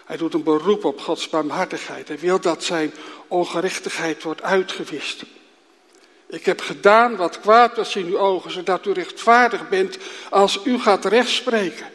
Hij 0.06 0.18
doet 0.18 0.34
een 0.34 0.44
beroep 0.44 0.86
op 0.86 1.00
Gods 1.00 1.30
barmhartigheid. 1.30 2.08
Hij 2.08 2.20
wil 2.20 2.40
dat 2.40 2.64
zijn 2.64 2.94
ongerechtigheid 3.34 4.24
wordt 4.24 4.42
uitgewist. 4.42 5.24
Ik 6.26 6.46
heb 6.46 6.62
gedaan 6.62 7.16
wat 7.16 7.40
kwaad 7.40 7.76
was 7.76 7.96
in 7.96 8.06
uw 8.06 8.18
ogen, 8.18 8.52
zodat 8.52 8.86
u 8.86 8.92
rechtvaardig 8.92 9.70
bent 9.70 9.98
als 10.30 10.60
u 10.66 10.80
gaat 10.80 11.06
rechtspreken. 11.06 11.92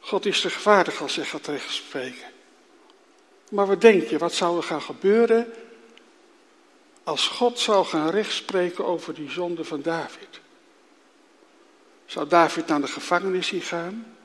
God 0.00 0.26
is 0.26 0.42
rechtvaardig 0.42 1.02
als 1.02 1.16
hij 1.16 1.24
gaat 1.24 1.46
rechtspreken. 1.46 2.28
Maar 3.50 3.66
wat 3.66 3.80
denk 3.80 4.08
je, 4.08 4.18
wat 4.18 4.34
zou 4.34 4.56
er 4.56 4.62
gaan 4.62 4.82
gebeuren 4.82 5.52
als 7.02 7.28
God 7.28 7.58
zou 7.58 7.86
gaan 7.86 8.10
rechtspreken 8.10 8.84
over 8.84 9.14
die 9.14 9.30
zonde 9.30 9.64
van 9.64 9.82
David? 9.82 10.40
Zou 12.06 12.28
David 12.28 12.66
naar 12.66 12.80
de 12.80 12.86
gevangenis 12.86 13.52
gaan? 13.54 14.16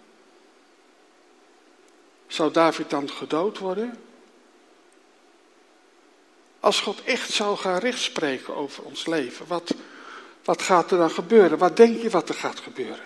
Zou 2.28 2.52
David 2.52 2.90
dan 2.90 3.10
gedood 3.10 3.58
worden? 3.58 4.05
Als 6.66 6.82
God 6.82 7.04
echt 7.04 7.32
zou 7.32 7.58
gaan 7.58 7.78
rechtspreken 7.78 8.56
over 8.56 8.84
ons 8.84 9.06
leven, 9.06 9.48
wat, 9.48 9.74
wat 10.44 10.62
gaat 10.62 10.92
er 10.92 10.98
dan 10.98 11.12
gebeuren? 11.12 11.58
Wat 11.58 11.78
denk 11.78 12.02
je 12.02 12.10
wat 12.10 12.30
er 12.30 12.36
gaat 12.36 12.60
gebeuren? 12.60 13.06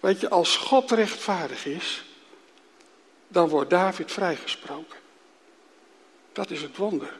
Weet 0.00 0.20
je, 0.20 0.28
als 0.28 0.56
God 0.56 0.90
rechtvaardig 0.90 1.66
is, 1.66 2.04
dan 3.28 3.48
wordt 3.48 3.70
David 3.70 4.12
vrijgesproken. 4.12 4.98
Dat 6.32 6.50
is 6.50 6.62
het 6.62 6.76
wonder. 6.76 7.18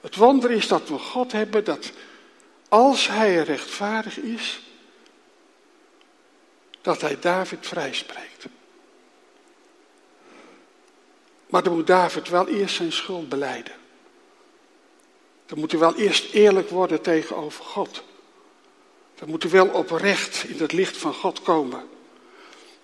Het 0.00 0.16
wonder 0.16 0.50
is 0.50 0.68
dat 0.68 0.88
we 0.88 0.98
God 0.98 1.32
hebben 1.32 1.64
dat 1.64 1.92
als 2.68 3.08
hij 3.08 3.42
rechtvaardig 3.42 4.18
is, 4.18 4.60
dat 6.80 7.00
hij 7.00 7.18
David 7.18 7.66
vrijspreekt. 7.66 8.46
Maar 11.48 11.62
dan 11.62 11.74
moet 11.74 11.86
David 11.86 12.28
wel 12.28 12.48
eerst 12.48 12.74
zijn 12.74 12.92
schuld 12.92 13.28
beleiden. 13.28 13.72
Dan 15.46 15.58
moet 15.58 15.70
hij 15.70 15.80
wel 15.80 15.94
eerst 15.94 16.32
eerlijk 16.32 16.70
worden 16.70 17.00
tegenover 17.00 17.64
God. 17.64 18.02
Dan 19.14 19.28
moet 19.28 19.42
hij 19.42 19.52
wel 19.52 19.66
oprecht 19.66 20.44
in 20.48 20.58
het 20.58 20.72
licht 20.72 20.96
van 20.96 21.14
God 21.14 21.42
komen. 21.42 21.82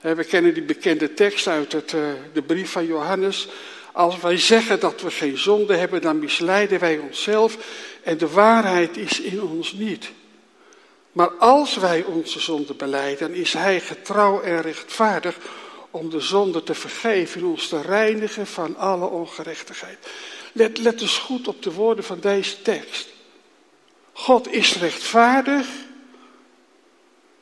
We 0.00 0.25
kennen 0.25 0.54
die 0.54 0.62
bekende 0.62 1.14
tekst 1.14 1.47
uit 1.47 1.73
het, 1.73 1.92
eh, 1.92 2.00
de 2.33 2.42
brief 2.42 2.71
van 2.71 2.87
Johannes. 2.87 3.49
Als 3.92 4.21
wij 4.21 4.38
zeggen 4.38 4.80
dat 4.80 5.00
we 5.00 5.11
geen 5.11 5.38
zonde 5.38 5.76
hebben, 5.76 6.00
dan 6.00 6.18
misleiden 6.18 6.80
wij 6.80 6.99
onszelf 6.99 7.56
en 8.02 8.18
de 8.18 8.28
waarheid 8.28 8.97
is 8.97 9.21
in 9.21 9.42
ons 9.42 9.73
niet. 9.73 10.11
Maar 11.12 11.30
als 11.30 11.76
wij 11.76 12.04
onze 12.04 12.40
zonde 12.40 12.75
beleiden, 12.75 13.28
dan 13.28 13.37
is 13.37 13.52
Hij 13.52 13.80
getrouw 13.80 14.40
en 14.40 14.61
rechtvaardig 14.61 15.37
om 15.94 16.10
de 16.10 16.20
zonde 16.20 16.62
te 16.62 16.74
vergeven 16.74 17.40
en 17.40 17.46
ons 17.46 17.68
te 17.68 17.80
reinigen 17.80 18.46
van 18.46 18.76
alle 18.76 19.06
ongerechtigheid. 19.06 19.98
Let, 20.52 20.78
let 20.78 21.00
eens 21.00 21.18
goed 21.18 21.48
op 21.48 21.62
de 21.62 21.72
woorden 21.72 22.04
van 22.04 22.20
deze 22.20 22.62
tekst. 22.62 23.08
God 24.12 24.52
is 24.52 24.76
rechtvaardig 24.76 25.66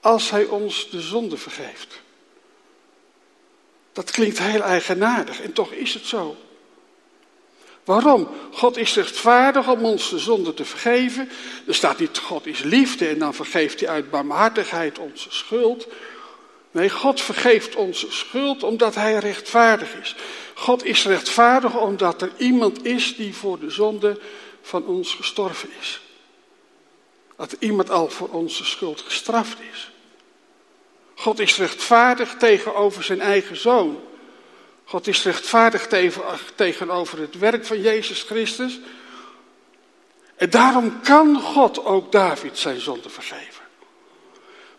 als 0.00 0.30
Hij 0.30 0.44
ons 0.44 0.90
de 0.90 1.00
zonde 1.00 1.37
vergeeft. 1.37 2.00
Dat 3.92 4.11
klinkt 4.11 4.38
heel 4.38 4.62
eigenaardig 4.62 5.40
en 5.40 5.52
toch 5.52 5.73
is 5.73 5.94
het 5.94 6.06
zo. 6.06 6.37
Waarom? 7.85 8.28
God 8.52 8.76
is 8.76 8.94
rechtvaardig 8.94 9.68
om 9.68 9.85
ons 9.85 10.11
de 10.11 10.18
zonde 10.18 10.54
te 10.54 10.64
vergeven. 10.64 11.28
Er 11.66 11.75
staat 11.75 11.99
niet 11.99 12.18
God 12.18 12.47
is 12.47 12.62
liefde 12.62 13.09
en 13.09 13.18
dan 13.18 13.35
vergeeft 13.35 13.80
hij 13.80 13.88
uit 13.88 14.11
barmhartigheid 14.11 14.99
onze 14.99 15.30
schuld. 15.30 15.87
Nee, 16.73 16.91
God 16.91 17.21
vergeeft 17.21 17.76
onze 17.76 18.12
schuld 18.12 18.62
omdat 18.62 18.95
hij 18.95 19.19
rechtvaardig 19.19 19.95
is. 19.95 20.14
God 20.55 20.85
is 20.85 21.05
rechtvaardig 21.05 21.76
omdat 21.76 22.23
er 22.23 22.33
iemand 22.37 22.85
is 22.85 23.17
die 23.17 23.35
voor 23.35 23.59
de 23.59 23.71
zonde 23.71 24.21
van 24.62 24.87
ons 24.87 25.14
gestorven 25.14 25.69
is. 25.81 26.00
Dat 27.37 27.57
iemand 27.59 27.91
al 27.91 28.09
voor 28.09 28.29
onze 28.29 28.64
schuld 28.64 29.00
gestraft 29.00 29.59
is. 29.73 29.91
God 31.14 31.38
is 31.38 31.57
rechtvaardig 31.57 32.35
tegenover 32.38 33.05
zijn 33.05 33.21
eigen 33.21 33.57
zoon. 33.57 34.00
God 34.85 35.07
is 35.07 35.23
rechtvaardig 35.25 35.88
tegenover 36.55 37.19
het 37.19 37.38
werk 37.38 37.67
van 37.67 37.81
Jezus 37.81 38.23
Christus. 38.23 38.79
En 40.37 40.50
daarom 40.50 41.00
kan 41.02 41.41
God 41.41 41.85
ook 41.85 42.12
David 42.12 42.59
zijn 42.59 42.81
zonde 42.81 43.09
vergeven. 43.11 43.62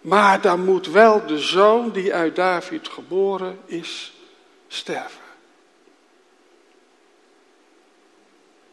Maar 0.03 0.41
dan 0.41 0.65
moet 0.65 0.87
wel 0.87 1.25
de 1.25 1.39
zoon 1.39 1.91
die 1.91 2.13
uit 2.13 2.35
David 2.35 2.87
geboren 2.87 3.59
is 3.65 4.13
sterven. 4.67 5.21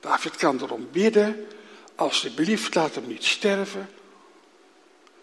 David 0.01 0.37
kan 0.37 0.61
erom 0.63 0.89
bidden, 0.93 1.47
alsjeblieft 1.95 2.75
laat 2.75 2.95
hem 2.95 3.07
niet 3.07 3.25
sterven. 3.25 3.89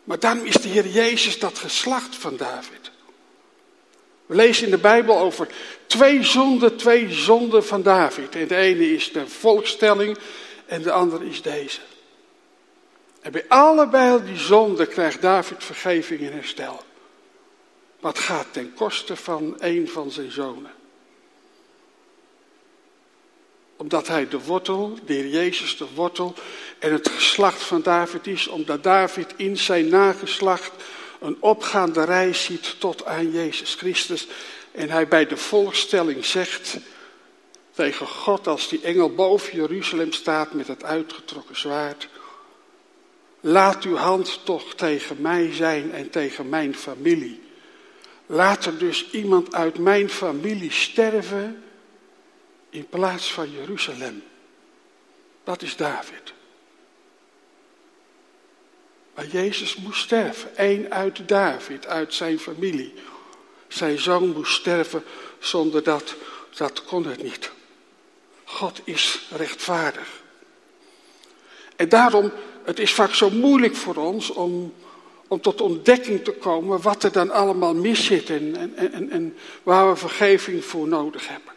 Maar 0.04 0.20
dan 0.20 0.46
is 0.46 0.56
de 0.56 0.70
Heer 0.70 0.88
Jezus 0.88 1.40
dat 1.40 1.58
geslacht 1.58 2.16
van 2.16 2.38
David. 2.38 2.92
We 4.26 4.36
lezen 4.36 4.66
in 4.66 4.72
de 4.72 4.78
Bijbel 4.78 5.18
over 5.18 5.48
twee 5.88 6.24
zonden, 6.24 6.78
twee 6.78 7.14
zonden 7.14 7.66
van 7.66 7.82
David. 7.82 8.36
En 8.36 8.48
de 8.48 8.56
ene 8.56 8.94
is 8.94 9.12
de 9.12 9.28
volkstelling 9.28 10.18
en 10.66 10.82
de 10.82 10.92
andere 10.92 11.26
is 11.30 11.42
deze. 11.42 11.80
En 13.28 13.34
bij 13.34 13.46
allebei 13.48 14.24
die 14.24 14.38
zonden 14.38 14.88
krijgt 14.88 15.22
David 15.22 15.64
vergeving 15.64 16.22
en 16.22 16.34
herstel. 16.34 16.84
Wat 18.00 18.20
gaat 18.20 18.46
ten 18.52 18.74
koste 18.74 19.16
van 19.16 19.56
een 19.60 19.90
van 19.90 20.12
zijn 20.12 20.32
zonen. 20.32 20.72
Omdat 23.76 24.08
hij 24.08 24.28
de 24.28 24.40
wortel, 24.40 24.98
de 25.06 25.14
Heer 25.14 25.28
Jezus 25.28 25.78
de 25.78 25.88
wortel 25.96 26.34
en 26.80 26.92
het 26.92 27.10
geslacht 27.10 27.62
van 27.62 27.82
David 27.82 28.28
is. 28.28 28.48
Omdat 28.48 28.84
David 28.84 29.34
in 29.36 29.58
zijn 29.58 29.88
nageslacht 29.88 30.72
een 31.20 31.38
opgaande 31.40 32.04
reis 32.04 32.44
ziet 32.44 32.80
tot 32.80 33.06
aan 33.06 33.32
Jezus 33.32 33.76
Christus. 33.76 34.28
En 34.72 34.90
hij 34.90 35.08
bij 35.08 35.28
de 35.28 35.38
volkstelling 35.38 36.26
zegt 36.26 36.78
tegen 37.72 38.08
God 38.08 38.48
als 38.48 38.68
die 38.68 38.82
engel 38.82 39.16
boven 39.16 39.56
Jeruzalem 39.56 40.12
staat 40.12 40.54
met 40.54 40.68
het 40.68 40.84
uitgetrokken 40.84 41.60
zwaard. 41.60 42.08
Laat 43.48 43.84
uw 43.84 43.96
hand 43.96 44.40
toch 44.46 44.76
tegen 44.76 45.22
mij 45.22 45.54
zijn 45.54 45.92
en 45.92 46.10
tegen 46.10 46.50
mijn 46.50 46.76
familie. 46.76 47.42
Laat 48.26 48.66
er 48.66 48.78
dus 48.78 49.10
iemand 49.12 49.54
uit 49.54 49.78
mijn 49.78 50.10
familie 50.10 50.72
sterven 50.72 51.64
in 52.70 52.88
plaats 52.88 53.34
van 53.34 53.52
Jeruzalem. 53.52 54.24
Dat 55.44 55.62
is 55.62 55.76
David. 55.76 56.34
Maar 59.16 59.28
Jezus 59.28 59.76
moest 59.76 60.02
sterven. 60.02 60.50
Eén 60.56 60.94
uit 60.94 61.28
David, 61.28 61.86
uit 61.86 62.14
zijn 62.14 62.40
familie. 62.40 62.94
Zijn 63.68 64.00
zoon 64.00 64.30
moest 64.30 64.54
sterven 64.54 65.04
zonder 65.40 65.84
dat, 65.84 66.16
dat 66.56 66.84
kon 66.84 67.06
het 67.06 67.24
niet. 67.24 67.52
God 68.44 68.82
is 68.84 69.28
rechtvaardig. 69.30 70.22
En 71.76 71.90
daarom, 71.90 72.32
het 72.68 72.80
is 72.80 72.94
vaak 72.94 73.14
zo 73.14 73.30
moeilijk 73.30 73.76
voor 73.76 73.96
ons 73.96 74.32
om, 74.32 74.74
om 75.28 75.42
tot 75.42 75.62
ontdekking 75.62 76.24
te 76.24 76.32
komen 76.32 76.82
wat 76.82 77.04
er 77.04 77.12
dan 77.12 77.32
allemaal 77.32 77.76
mis 77.76 78.06
zit 78.06 78.30
en, 78.30 78.56
en, 78.76 78.94
en, 78.94 79.10
en 79.10 79.38
waar 79.64 79.90
we 79.90 79.96
vergeving 79.96 80.66
voor 80.66 80.88
nodig 80.88 81.28
hebben. 81.28 81.54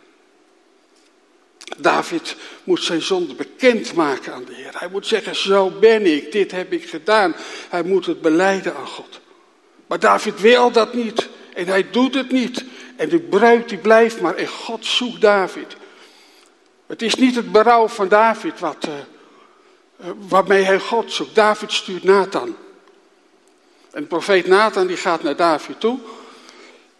David 1.78 2.36
moet 2.64 2.82
zijn 2.82 3.02
zonde 3.02 3.34
bekendmaken 3.34 4.34
aan 4.34 4.44
de 4.44 4.54
Heer. 4.54 4.72
Hij 4.72 4.88
moet 4.88 5.06
zeggen, 5.06 5.36
zo 5.36 5.70
ben 5.70 6.06
ik, 6.06 6.32
dit 6.32 6.50
heb 6.50 6.72
ik 6.72 6.88
gedaan. 6.88 7.34
Hij 7.68 7.82
moet 7.82 8.06
het 8.06 8.20
beleiden 8.20 8.76
aan 8.76 8.86
God. 8.86 9.20
Maar 9.86 9.98
David 10.00 10.40
wil 10.40 10.70
dat 10.70 10.94
niet 10.94 11.28
en 11.54 11.66
hij 11.66 11.90
doet 11.90 12.14
het 12.14 12.30
niet. 12.30 12.64
En 12.96 13.08
de 13.08 13.20
breuk 13.20 13.68
die 13.68 13.78
blijft 13.78 14.20
maar 14.20 14.34
en 14.34 14.48
God 14.48 14.86
zoekt 14.86 15.20
David. 15.20 15.76
Het 16.86 17.02
is 17.02 17.14
niet 17.14 17.34
het 17.34 17.52
berouw 17.52 17.88
van 17.88 18.08
David 18.08 18.58
wat, 18.58 18.86
uh, 18.88 18.94
waarmee 20.28 20.62
hij 20.62 20.78
God 20.78 21.12
zoekt. 21.12 21.34
David 21.34 21.72
stuurt 21.72 22.04
Nathan. 22.04 22.56
En 23.90 24.02
de 24.02 24.08
profeet 24.08 24.46
Nathan 24.46 24.86
die 24.86 24.96
gaat 24.96 25.22
naar 25.22 25.36
David 25.36 25.80
toe. 25.80 25.98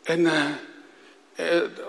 En, 0.02 0.21
uh, 0.21 0.45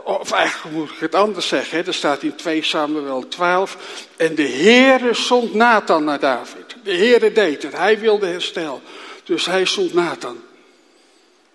of 0.03 0.31
eigenlijk 0.31 0.75
moet 0.75 0.89
ik 0.89 0.99
het 0.99 1.15
anders 1.15 1.47
zeggen. 1.47 1.77
Hè? 1.77 1.83
Er 1.83 1.93
staat 1.93 2.23
in 2.23 2.35
2 2.35 2.63
Samuel 2.63 3.27
12. 3.27 4.07
En 4.17 4.35
de 4.35 4.47
Heere 4.47 5.13
zond 5.13 5.53
Nathan 5.53 6.03
naar 6.03 6.19
David. 6.19 6.75
De 6.83 6.95
Heere 6.95 7.31
deed 7.31 7.63
het. 7.63 7.77
Hij 7.77 7.99
wilde 7.99 8.25
herstel. 8.25 8.81
Dus 9.23 9.45
hij 9.45 9.65
zond 9.65 9.93
Nathan. 9.93 10.41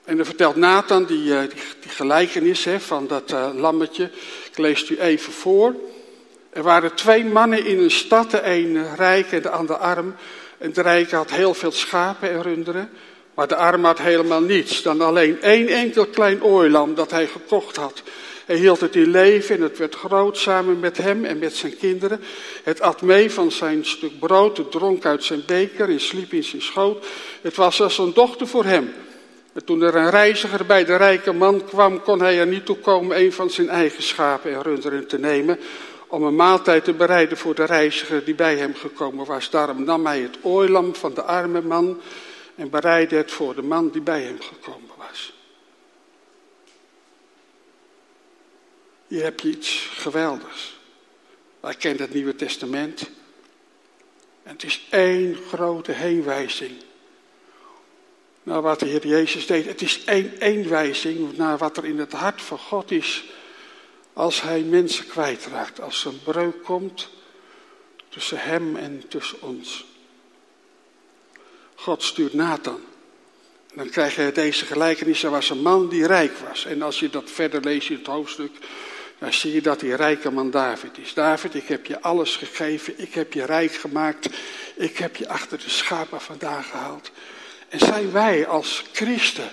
En 0.05 0.17
dan 0.17 0.27
vertelt 0.27 0.57
Nathan 0.57 1.05
die, 1.05 1.47
die, 1.81 1.89
gelijkenis 1.89 2.65
hè, 2.65 2.81
van 2.81 3.07
dat 3.07 3.35
lammetje. 3.55 4.11
Ik 4.51 4.59
lees 4.59 4.81
het 4.81 4.89
u 4.89 5.01
even 5.01 5.33
voor. 5.33 5.75
Er 6.57 6.63
waren 6.63 6.95
twee 6.95 7.25
mannen 7.25 7.67
in 7.67 7.79
een 7.79 7.91
stad, 7.91 8.31
de 8.31 8.41
een 8.45 8.97
rijk 8.97 9.33
en 9.33 9.43
de 9.43 9.51
ander 9.51 9.77
arm. 9.77 10.15
En 10.59 10.73
de 10.73 10.83
rijke 10.83 11.17
had 11.17 11.31
heel 11.31 11.55
veel 11.55 11.73
schapen 11.73 12.31
en 12.31 12.43
runderen. 12.43 12.91
Maar 13.35 13.49
de 13.49 13.57
arme 13.57 13.87
had 13.87 13.99
helemaal 13.99 14.41
niets 14.41 14.83
dan 14.83 15.01
alleen 15.01 15.43
één 15.43 15.69
enkel 15.69 16.07
klein 16.07 16.43
ooilam 16.43 16.95
dat 16.95 17.11
hij 17.11 17.27
gekocht 17.27 17.77
had. 17.77 18.03
Hij 18.47 18.57
hield 18.57 18.81
het 18.81 18.97
in 18.97 19.11
leven 19.11 19.57
en 19.57 19.63
het 19.63 19.79
werd 19.79 19.95
groot 19.95 20.39
samen 20.39 20.81
met 20.81 20.99
hem 20.99 21.25
en 21.25 21.39
met 21.39 21.55
zijn 21.55 21.77
kinderen. 21.77 22.21
Het 22.63 22.81
at 22.81 23.03
mee 23.03 23.31
van 23.31 23.53
zijn 23.53 23.85
stuk 23.85 24.19
brood, 24.19 24.57
het 24.57 24.71
dronk 24.71 25.05
uit 25.05 25.25
zijn 25.25 25.43
beker 25.47 25.89
en 25.89 26.01
sliep 26.01 26.33
in 26.33 26.45
zijn 26.45 26.63
schoot. 26.63 27.07
Het 27.43 27.57
was 27.57 27.83
als 27.83 27.99
een 27.99 28.13
dochter 28.15 28.47
voor 28.47 28.65
hem. 28.65 28.93
En 29.53 29.65
toen 29.65 29.83
er 29.83 29.95
een 29.95 30.11
reiziger 30.11 30.67
bij 30.67 30.85
de 30.85 30.97
rijke 30.97 31.33
man 31.33 31.65
kwam, 31.65 32.03
kon 32.03 32.21
hij 32.21 32.39
er 32.39 32.47
niet 32.47 32.67
toe 32.67 32.77
komen 32.77 33.19
een 33.21 33.33
van 33.33 33.51
zijn 33.51 33.69
eigen 33.69 34.03
schapen 34.03 34.55
en 34.55 34.63
runderen 34.63 35.07
te 35.07 35.19
nemen 35.19 35.59
om 36.17 36.23
een 36.23 36.37
maaltijd 36.37 36.85
te 36.85 36.93
bereiden 36.93 37.39
voor 37.39 37.55
de 37.55 37.65
reiziger 37.65 38.25
die 38.25 38.35
bij 38.35 38.57
hem 38.57 38.75
gekomen 38.75 39.27
was. 39.27 39.51
Daarom 39.51 39.85
nam 39.85 40.07
hij 40.07 40.21
het 40.21 40.37
ooilam 40.43 40.95
van 40.95 41.15
de 41.15 41.23
arme 41.23 41.63
man 41.63 42.01
en 42.55 42.71
bereidde 42.71 43.17
het 43.17 43.31
voor 43.31 43.55
de 43.55 43.63
man 43.63 43.91
die 43.91 44.01
bij 44.01 44.23
hem 44.23 44.41
gekomen 44.41 44.91
was. 44.97 45.33
Hier 49.07 49.23
heb 49.23 49.41
je 49.41 49.49
iets 49.49 49.89
geweldigs. 49.93 50.79
Wij 51.61 51.75
kennen 51.75 52.03
het 52.03 52.15
Nieuwe 52.15 52.37
Testament. 52.37 53.11
En 54.43 54.53
het 54.53 54.65
is 54.65 54.87
één 54.91 55.37
grote 55.49 55.93
heenwijzing 55.93 56.73
naar 58.43 58.63
wat 58.63 58.81
de 58.81 58.87
Heer 58.87 59.07
Jezus 59.07 59.47
deed. 59.47 59.67
Het 59.67 59.83
is 59.83 60.05
één 60.05 60.39
eenwijzing 60.39 61.37
naar 61.37 61.59
wat 61.59 61.77
er 61.77 61.85
in 61.85 61.99
het 61.99 62.13
hart 62.13 62.43
van 62.43 62.59
God 62.59 62.91
is 62.91 63.25
als 64.17 64.43
hij 64.43 64.61
mensen 64.61 65.07
kwijtraakt. 65.07 65.81
Als 65.81 66.05
er 66.05 66.11
een 66.11 66.23
breuk 66.23 66.63
komt 66.63 67.09
tussen 68.09 68.39
hem 68.39 68.77
en 68.77 69.09
tussen 69.09 69.43
ons. 69.43 69.85
God 71.75 72.03
stuurt 72.03 72.33
Nathan. 72.33 72.81
Dan 73.75 73.91
krijg 73.91 74.17
je 74.17 74.33
deze 74.33 74.65
gelijkenis. 74.65 75.23
Er 75.23 75.31
was 75.31 75.51
een 75.51 75.63
man 75.63 75.89
die 75.89 76.07
rijk 76.07 76.39
was. 76.39 76.65
En 76.65 76.83
als 76.83 77.01
je 77.01 77.11
dat 77.11 77.31
verder 77.31 77.61
leest 77.61 77.91
in 77.91 77.97
het 77.97 78.07
hoofdstuk, 78.07 78.53
dan 79.19 79.33
zie 79.33 79.53
je 79.53 79.61
dat 79.61 79.81
die 79.81 79.95
rijke 79.95 80.31
man 80.31 80.51
David 80.51 80.99
is. 80.99 81.15
David, 81.15 81.55
ik 81.55 81.69
heb 81.69 81.87
je 81.87 82.01
alles 82.01 82.37
gegeven. 82.37 82.95
Ik 83.01 83.15
heb 83.15 83.33
je 83.33 83.45
rijk 83.45 83.73
gemaakt. 83.73 84.29
Ik 84.77 84.97
heb 84.97 85.17
je 85.17 85.29
achter 85.29 85.59
de 85.59 85.71
schapen 85.71 86.21
vandaan 86.21 86.65
gehaald. 86.65 87.11
En 87.69 87.79
zijn 87.79 88.13
wij 88.13 88.47
als 88.47 88.85
christen, 88.93 89.51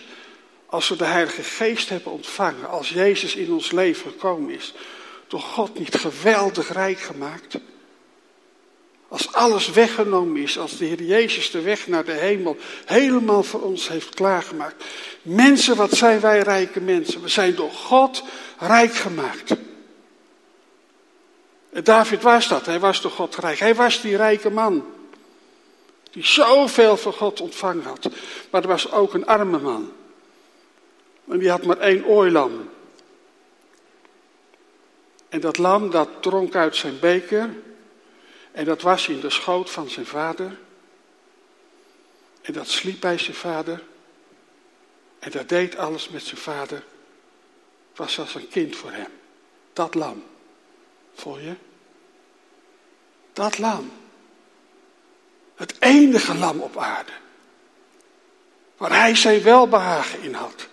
als 0.73 0.89
we 0.89 0.95
de 0.95 1.05
Heilige 1.05 1.43
Geest 1.43 1.89
hebben 1.89 2.11
ontvangen, 2.11 2.69
als 2.69 2.89
Jezus 2.89 3.35
in 3.35 3.51
ons 3.51 3.71
leven 3.71 4.11
gekomen 4.11 4.49
is, 4.53 4.73
door 5.27 5.39
God 5.39 5.79
niet 5.79 5.95
geweldig 5.95 6.71
rijk 6.71 6.99
gemaakt? 6.99 7.55
Als 9.07 9.33
alles 9.33 9.69
weggenomen 9.69 10.41
is, 10.41 10.57
als 10.57 10.77
de 10.77 10.85
Heer 10.85 11.03
Jezus 11.03 11.51
de 11.51 11.61
weg 11.61 11.87
naar 11.87 12.05
de 12.05 12.11
hemel 12.11 12.57
helemaal 12.85 13.43
voor 13.43 13.61
ons 13.61 13.87
heeft 13.87 14.15
klaargemaakt. 14.15 14.83
Mensen, 15.21 15.75
wat 15.75 15.91
zijn 15.91 16.19
wij 16.19 16.39
rijke 16.39 16.81
mensen? 16.81 17.21
We 17.21 17.29
zijn 17.29 17.55
door 17.55 17.71
God 17.71 18.23
rijk 18.57 18.93
gemaakt. 18.93 19.55
En 21.73 21.83
David 21.83 22.21
was 22.21 22.47
dat, 22.47 22.65
hij 22.65 22.79
was 22.79 23.01
door 23.01 23.11
God 23.11 23.35
rijk. 23.35 23.59
Hij 23.59 23.75
was 23.75 24.01
die 24.01 24.15
rijke 24.15 24.49
man. 24.49 24.85
Die 26.11 26.25
zoveel 26.25 26.97
van 26.97 27.13
God 27.13 27.41
ontvangen 27.41 27.83
had. 27.83 28.09
Maar 28.49 28.61
er 28.61 28.67
was 28.67 28.91
ook 28.91 29.13
een 29.13 29.25
arme 29.25 29.59
man. 29.59 29.91
En 31.33 31.39
die 31.39 31.49
had 31.49 31.63
maar 31.63 31.77
één 31.77 32.05
ooilam. 32.05 32.69
En 35.29 35.39
dat 35.39 35.57
lam 35.57 35.89
dat 35.89 36.09
dronk 36.21 36.55
uit 36.55 36.75
zijn 36.75 36.99
beker. 36.99 37.49
En 38.51 38.65
dat 38.65 38.81
was 38.81 39.07
in 39.07 39.19
de 39.19 39.29
schoot 39.29 39.69
van 39.69 39.89
zijn 39.89 40.05
vader. 40.05 40.57
En 42.41 42.53
dat 42.53 42.67
sliep 42.67 42.99
bij 42.99 43.17
zijn 43.17 43.35
vader. 43.35 43.83
En 45.19 45.31
dat 45.31 45.49
deed 45.49 45.77
alles 45.77 46.09
met 46.09 46.23
zijn 46.23 46.41
vader. 46.41 46.83
Het 47.89 47.97
was 47.97 48.19
als 48.19 48.35
een 48.35 48.47
kind 48.47 48.75
voor 48.75 48.91
hem. 48.91 49.11
Dat 49.73 49.95
lam. 49.95 50.23
Voel 51.13 51.39
je? 51.39 51.55
Dat 53.33 53.57
lam. 53.57 53.91
Het 55.55 55.75
enige 55.79 56.35
lam 56.35 56.59
op 56.59 56.77
aarde. 56.77 57.13
Waar 58.77 58.99
hij 58.99 59.15
zijn 59.15 59.43
welbehagen 59.43 60.21
in 60.21 60.33
had. 60.33 60.71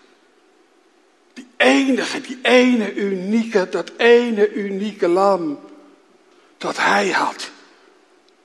Enige, 1.61 2.21
die 2.21 2.39
ene 2.43 2.95
unieke, 2.95 3.69
dat 3.69 3.91
ene 3.97 4.53
unieke 4.53 5.09
lam. 5.09 5.61
Dat 6.59 6.77
hij 6.77 7.11
had. 7.11 7.51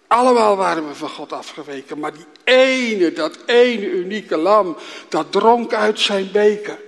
Allemaal 0.08 0.56
waren 0.56 0.88
we 0.88 0.96
van 0.96 1.10
God 1.10 1.32
afgeweken, 1.32 2.00
maar 2.00 2.14
die 2.14 2.26
ene, 2.44 3.14
dat 3.14 3.38
ene 3.46 3.90
unieke 3.90 4.38
lam, 4.38 4.78
dat 5.10 5.32
dronk 5.32 5.74
uit 5.74 6.00
zijn 6.00 6.32
beker. 6.32 6.80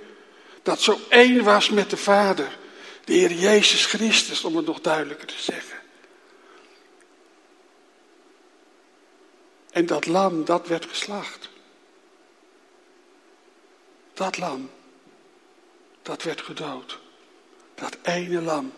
Dat 0.63 0.81
zo 0.81 0.99
één 1.09 1.43
was 1.43 1.69
met 1.69 1.89
de 1.89 1.97
Vader, 1.97 2.57
de 3.03 3.13
Heer 3.13 3.31
Jezus 3.31 3.85
Christus, 3.85 4.43
om 4.43 4.55
het 4.55 4.65
nog 4.65 4.81
duidelijker 4.81 5.27
te 5.27 5.41
zeggen. 5.41 5.77
En 9.71 9.85
dat 9.85 10.05
lam, 10.05 10.45
dat 10.45 10.67
werd 10.67 10.85
geslacht. 10.85 11.49
Dat 14.13 14.37
lam, 14.37 14.69
dat 16.07 16.23
werd 16.23 16.41
gedood. 16.41 16.99
Dat 17.75 17.97
ene 18.01 18.41
lam. 18.41 18.73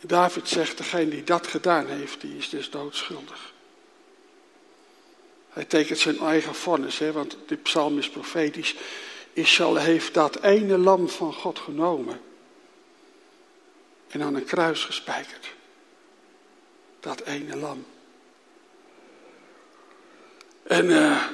David 0.00 0.48
zegt, 0.48 0.76
degene 0.76 1.10
die 1.10 1.24
dat 1.24 1.46
gedaan 1.46 1.86
heeft, 1.86 2.20
die 2.20 2.36
is 2.36 2.48
dus 2.48 2.70
doodschuldig. 2.70 3.52
Hij 5.48 5.64
tekent 5.64 5.98
zijn 5.98 6.18
eigen 6.18 6.54
vonnis, 6.54 6.98
hè, 6.98 7.12
want 7.12 7.36
die 7.46 7.56
psalm 7.56 7.98
is 7.98 8.10
profetisch. 8.10 8.74
Israël 9.32 9.76
heeft 9.76 10.14
dat 10.14 10.42
ene 10.42 10.78
lam 10.78 11.08
van 11.08 11.32
God 11.32 11.58
genomen 11.58 12.20
en 14.08 14.22
aan 14.22 14.34
een 14.34 14.44
kruis 14.44 14.84
gespijkerd. 14.84 15.54
Dat 17.00 17.20
ene 17.20 17.56
lam. 17.56 17.86
En, 20.62 20.84
uh, 20.84 21.26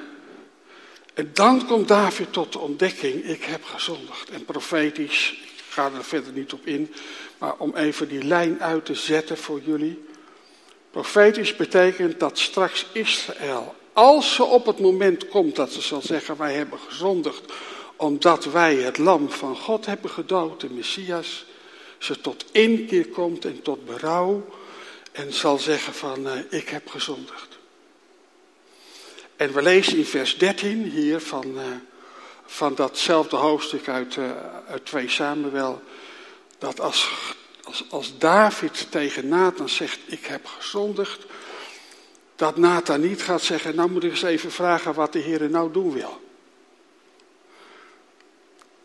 en 1.18 1.30
dan 1.32 1.66
komt 1.66 1.88
David 1.88 2.32
tot 2.32 2.52
de 2.52 2.58
ontdekking, 2.58 3.24
ik 3.24 3.44
heb 3.44 3.64
gezondigd. 3.64 4.30
En 4.30 4.44
profetisch, 4.44 5.32
ik 5.56 5.64
ga 5.68 5.90
er 5.96 6.04
verder 6.04 6.32
niet 6.32 6.52
op 6.52 6.66
in, 6.66 6.94
maar 7.38 7.54
om 7.56 7.76
even 7.76 8.08
die 8.08 8.24
lijn 8.24 8.62
uit 8.62 8.84
te 8.84 8.94
zetten 8.94 9.36
voor 9.36 9.60
jullie. 9.64 10.04
Profetisch 10.90 11.56
betekent 11.56 12.20
dat 12.20 12.38
straks 12.38 12.86
Israël, 12.92 13.74
als 13.92 14.34
ze 14.34 14.44
op 14.44 14.66
het 14.66 14.78
moment 14.78 15.28
komt 15.28 15.56
dat 15.56 15.72
ze 15.72 15.80
zal 15.80 16.02
zeggen, 16.02 16.36
wij 16.36 16.54
hebben 16.54 16.78
gezondigd, 16.88 17.52
omdat 17.96 18.44
wij 18.44 18.74
het 18.74 18.98
lam 18.98 19.30
van 19.30 19.56
God 19.56 19.86
hebben 19.86 20.10
gedood, 20.10 20.60
de 20.60 20.70
Messias, 20.70 21.44
ze 21.98 22.20
tot 22.20 22.44
inkeer 22.52 23.08
komt 23.08 23.44
en 23.44 23.62
tot 23.62 23.86
berouw 23.86 24.46
en 25.12 25.32
zal 25.32 25.58
zeggen 25.58 25.94
van, 25.94 26.26
uh, 26.26 26.32
ik 26.50 26.68
heb 26.68 26.88
gezondigd. 26.88 27.57
En 29.38 29.52
we 29.52 29.62
lezen 29.62 29.96
in 29.96 30.04
vers 30.04 30.38
13 30.38 30.82
hier 30.82 31.20
van, 31.20 31.44
uh, 31.46 31.62
van 32.46 32.74
datzelfde 32.74 33.36
hoofdstuk 33.36 33.88
uit, 33.88 34.16
uh, 34.16 34.30
uit 34.68 34.86
2 34.86 35.08
Samuel, 35.08 35.82
dat 36.58 36.80
als, 36.80 37.10
als, 37.62 37.84
als 37.90 38.18
David 38.18 38.86
tegen 38.90 39.28
Nathan 39.28 39.68
zegt, 39.68 39.98
ik 40.06 40.26
heb 40.26 40.46
gezondigd, 40.46 41.26
dat 42.36 42.56
Nathan 42.56 43.00
niet 43.00 43.22
gaat 43.22 43.42
zeggen, 43.42 43.74
nou 43.74 43.90
moet 43.90 44.04
ik 44.04 44.10
eens 44.10 44.22
even 44.22 44.50
vragen 44.50 44.94
wat 44.94 45.12
de 45.12 45.18
Heer 45.18 45.50
nou 45.50 45.72
doen 45.72 45.92
wil. 45.92 46.20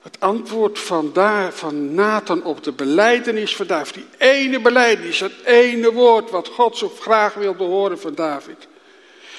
Het 0.01 0.19
antwoord 0.19 0.79
van, 0.79 1.13
daar, 1.13 1.53
van 1.53 1.93
Nathan 1.93 2.43
op 2.43 2.63
de 2.63 2.71
beleidenis 2.71 3.55
van 3.55 3.67
David, 3.67 3.93
die 3.93 4.07
ene 4.17 4.61
beleidenis, 4.61 5.19
het 5.19 5.43
ene 5.43 5.91
woord 5.91 6.29
wat 6.29 6.47
God 6.47 6.77
zo 6.77 6.89
graag 6.89 7.33
wilde 7.33 7.63
horen 7.63 7.99
van 7.99 8.15
David. 8.15 8.67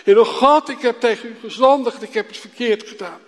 Heer 0.04 0.26
God, 0.26 0.68
ik 0.68 0.80
heb 0.80 1.00
tegen 1.00 1.28
u 1.28 1.36
gezondigd, 1.40 2.02
ik 2.02 2.14
heb 2.14 2.26
het 2.26 2.36
verkeerd 2.36 2.88
gedaan. 2.88 3.20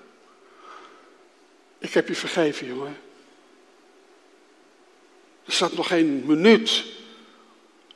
Ik 1.78 1.92
heb 1.92 2.08
je 2.08 2.14
vergeven, 2.14 2.66
jongen. 2.66 2.96
Er 5.44 5.52
zat 5.52 5.72
nog 5.72 5.86
geen 5.86 6.22
minuut, 6.26 6.84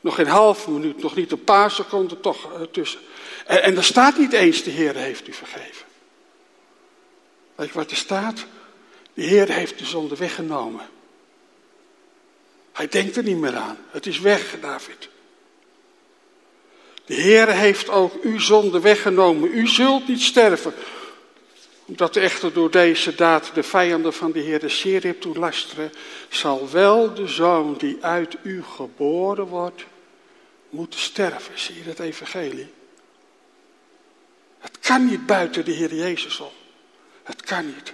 nog 0.00 0.14
geen 0.14 0.26
half 0.26 0.68
minuut, 0.68 1.02
nog 1.02 1.16
niet 1.16 1.32
een 1.32 1.44
paar 1.44 1.70
seconden 1.70 2.20
toch 2.20 2.52
uh, 2.52 2.62
tussen. 2.62 3.00
En, 3.46 3.62
en 3.62 3.76
er 3.76 3.84
staat 3.84 4.18
niet 4.18 4.32
eens, 4.32 4.62
de 4.62 4.70
Heer 4.70 4.94
heeft 4.94 5.28
u 5.28 5.32
vergeven. 5.32 5.86
Je 7.56 7.68
wat 7.72 7.90
er 7.90 7.96
staat? 7.96 8.44
De 9.14 9.22
Heer 9.22 9.48
heeft 9.48 9.78
de 9.78 9.84
zonde 9.84 10.16
weggenomen. 10.16 10.88
Hij 12.72 12.88
denkt 12.88 13.16
er 13.16 13.22
niet 13.22 13.36
meer 13.36 13.56
aan. 13.56 13.78
Het 13.90 14.06
is 14.06 14.20
weg, 14.20 14.56
David. 14.60 15.08
De 17.10 17.16
Heer 17.16 17.48
heeft 17.48 17.88
ook 17.88 18.22
uw 18.22 18.38
zonde 18.38 18.80
weggenomen. 18.80 19.54
U 19.54 19.66
zult 19.66 20.08
niet 20.08 20.20
sterven. 20.20 20.74
Omdat 21.84 22.16
echter 22.16 22.52
door 22.52 22.70
deze 22.70 23.14
daad 23.14 23.50
de 23.54 23.62
vijanden 23.62 24.12
van 24.12 24.32
de 24.32 24.38
Heer 24.38 24.70
zeer 24.70 25.02
heeft 25.02 25.22
doen 25.22 25.38
lasteren, 25.38 25.92
zal 26.28 26.70
wel 26.70 27.14
de 27.14 27.26
zoon 27.26 27.74
die 27.78 27.98
uit 28.00 28.36
u 28.42 28.62
geboren 28.62 29.46
wordt, 29.46 29.84
moeten 30.68 31.00
sterven. 31.00 31.58
Zie 31.58 31.74
je 31.74 31.84
dat 31.84 31.98
evangelie? 31.98 32.68
Het 34.58 34.78
kan 34.80 35.06
niet 35.06 35.26
buiten 35.26 35.64
de 35.64 35.72
Heer 35.72 35.94
Jezus 35.94 36.40
om. 36.40 36.52
Het 37.22 37.42
kan 37.42 37.66
niet. 37.66 37.92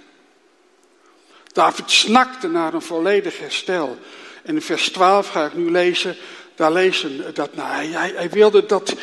David 1.51 1.91
snakte 1.91 2.47
naar 2.47 2.73
een 2.73 2.81
volledig 2.81 3.39
herstel. 3.39 3.97
En 4.43 4.55
in 4.55 4.61
vers 4.61 4.89
12 4.89 5.29
ga 5.29 5.45
ik 5.45 5.53
nu 5.53 5.71
lezen, 5.71 6.17
daar 6.57 6.71
lezen 6.71 7.33
dat 7.33 7.49
hij, 7.55 7.87
hij 8.15 8.29
wilde 8.29 8.65
dat, 8.65 8.95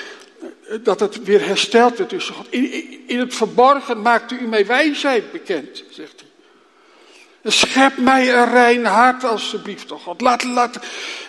dat 0.83 1.01
het 1.01 1.25
weer 1.25 1.47
hersteld 1.47 1.99
werd 1.99 2.11
tussen 2.11 2.35
God. 2.35 2.47
In, 2.51 3.03
in, 3.07 3.19
het 3.19 3.35
verborgen 3.35 4.03
maakte 4.03 4.39
u 4.39 4.47
mij 4.47 4.67
wijsheid 4.67 5.33
bekend, 5.33 5.85
zegt 5.91 6.21
hij. 6.21 7.53
Schep 7.53 7.97
mij 7.97 8.35
een 8.35 8.51
rein 8.51 8.85
hart 8.85 9.25
alstublieft, 9.25 9.89
toch 9.89 10.03
God. 10.03 10.21
Laat, 10.21 10.45
laat. 10.45 10.79